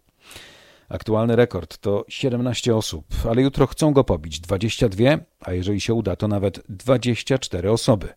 Aktualny 0.90 1.36
rekord 1.36 1.78
to 1.78 2.06
17 2.08 2.76
osób, 2.76 3.06
ale 3.30 3.42
jutro 3.42 3.68
chcą 3.68 3.94
go 3.94 4.04
pobić 4.04 4.40
22, 4.40 5.06
a 5.40 5.54
jeżeli 5.54 5.82
się 5.82 5.94
uda, 5.94 6.16
to 6.16 6.28
nawet 6.28 6.64
24 6.70 7.72
osoby. 7.72 8.08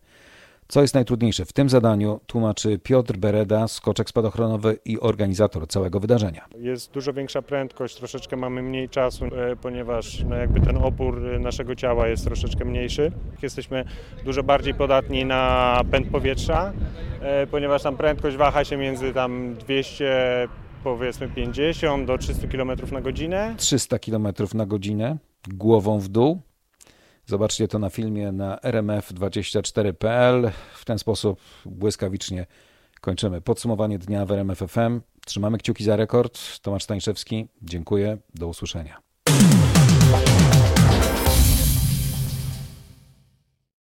Co 0.67 0.81
jest 0.81 0.93
najtrudniejsze 0.93 1.45
w 1.45 1.53
tym 1.53 1.69
zadaniu, 1.69 2.19
tłumaczy 2.27 2.79
Piotr 2.79 3.17
Bereda, 3.17 3.67
skoczek 3.67 4.09
spadochronowy 4.09 4.79
i 4.85 4.99
organizator 4.99 5.67
całego 5.67 5.99
wydarzenia. 5.99 6.45
Jest 6.59 6.91
dużo 6.91 7.13
większa 7.13 7.41
prędkość, 7.41 7.95
troszeczkę 7.95 8.35
mamy 8.35 8.61
mniej 8.61 8.89
czasu, 8.89 9.25
e, 9.25 9.55
ponieważ 9.55 10.23
no 10.29 10.35
jakby 10.35 10.61
ten 10.61 10.77
opór 10.77 11.27
e, 11.27 11.39
naszego 11.39 11.75
ciała 11.75 12.07
jest 12.07 12.25
troszeczkę 12.25 12.65
mniejszy. 12.65 13.11
Jesteśmy 13.41 13.85
dużo 14.25 14.43
bardziej 14.43 14.73
podatni 14.73 15.25
na 15.25 15.81
pęd 15.91 16.07
powietrza, 16.07 16.73
e, 17.21 17.47
ponieważ 17.47 17.83
tam 17.83 17.97
prędkość 17.97 18.37
waha 18.37 18.65
się 18.65 18.77
między 18.77 19.13
tam 19.13 19.55
200 19.55 20.47
powiedzmy 20.83 21.29
50 21.29 22.07
do 22.07 22.17
300 22.17 22.47
km 22.47 22.71
na 22.91 23.01
godzinę. 23.01 23.55
300 23.57 23.99
km 23.99 24.27
na 24.53 24.65
godzinę, 24.65 25.17
głową 25.47 25.99
w 25.99 26.07
dół. 26.07 26.41
Zobaczcie 27.25 27.67
to 27.67 27.79
na 27.79 27.89
filmie 27.89 28.31
na 28.31 28.57
rmf24.pl. 28.57 30.51
W 30.75 30.85
ten 30.85 30.99
sposób 30.99 31.41
błyskawicznie 31.65 32.45
kończymy 33.01 33.41
podsumowanie 33.41 33.99
dnia 33.99 34.25
w 34.25 34.31
RMF 34.31 34.59
FM. 34.59 35.01
Trzymamy 35.25 35.57
kciuki 35.57 35.83
za 35.83 35.95
rekord. 35.95 36.59
Tomasz 36.61 36.83
Stańszewski, 36.83 37.47
dziękuję. 37.61 38.17
Do 38.35 38.47
usłyszenia. 38.47 39.12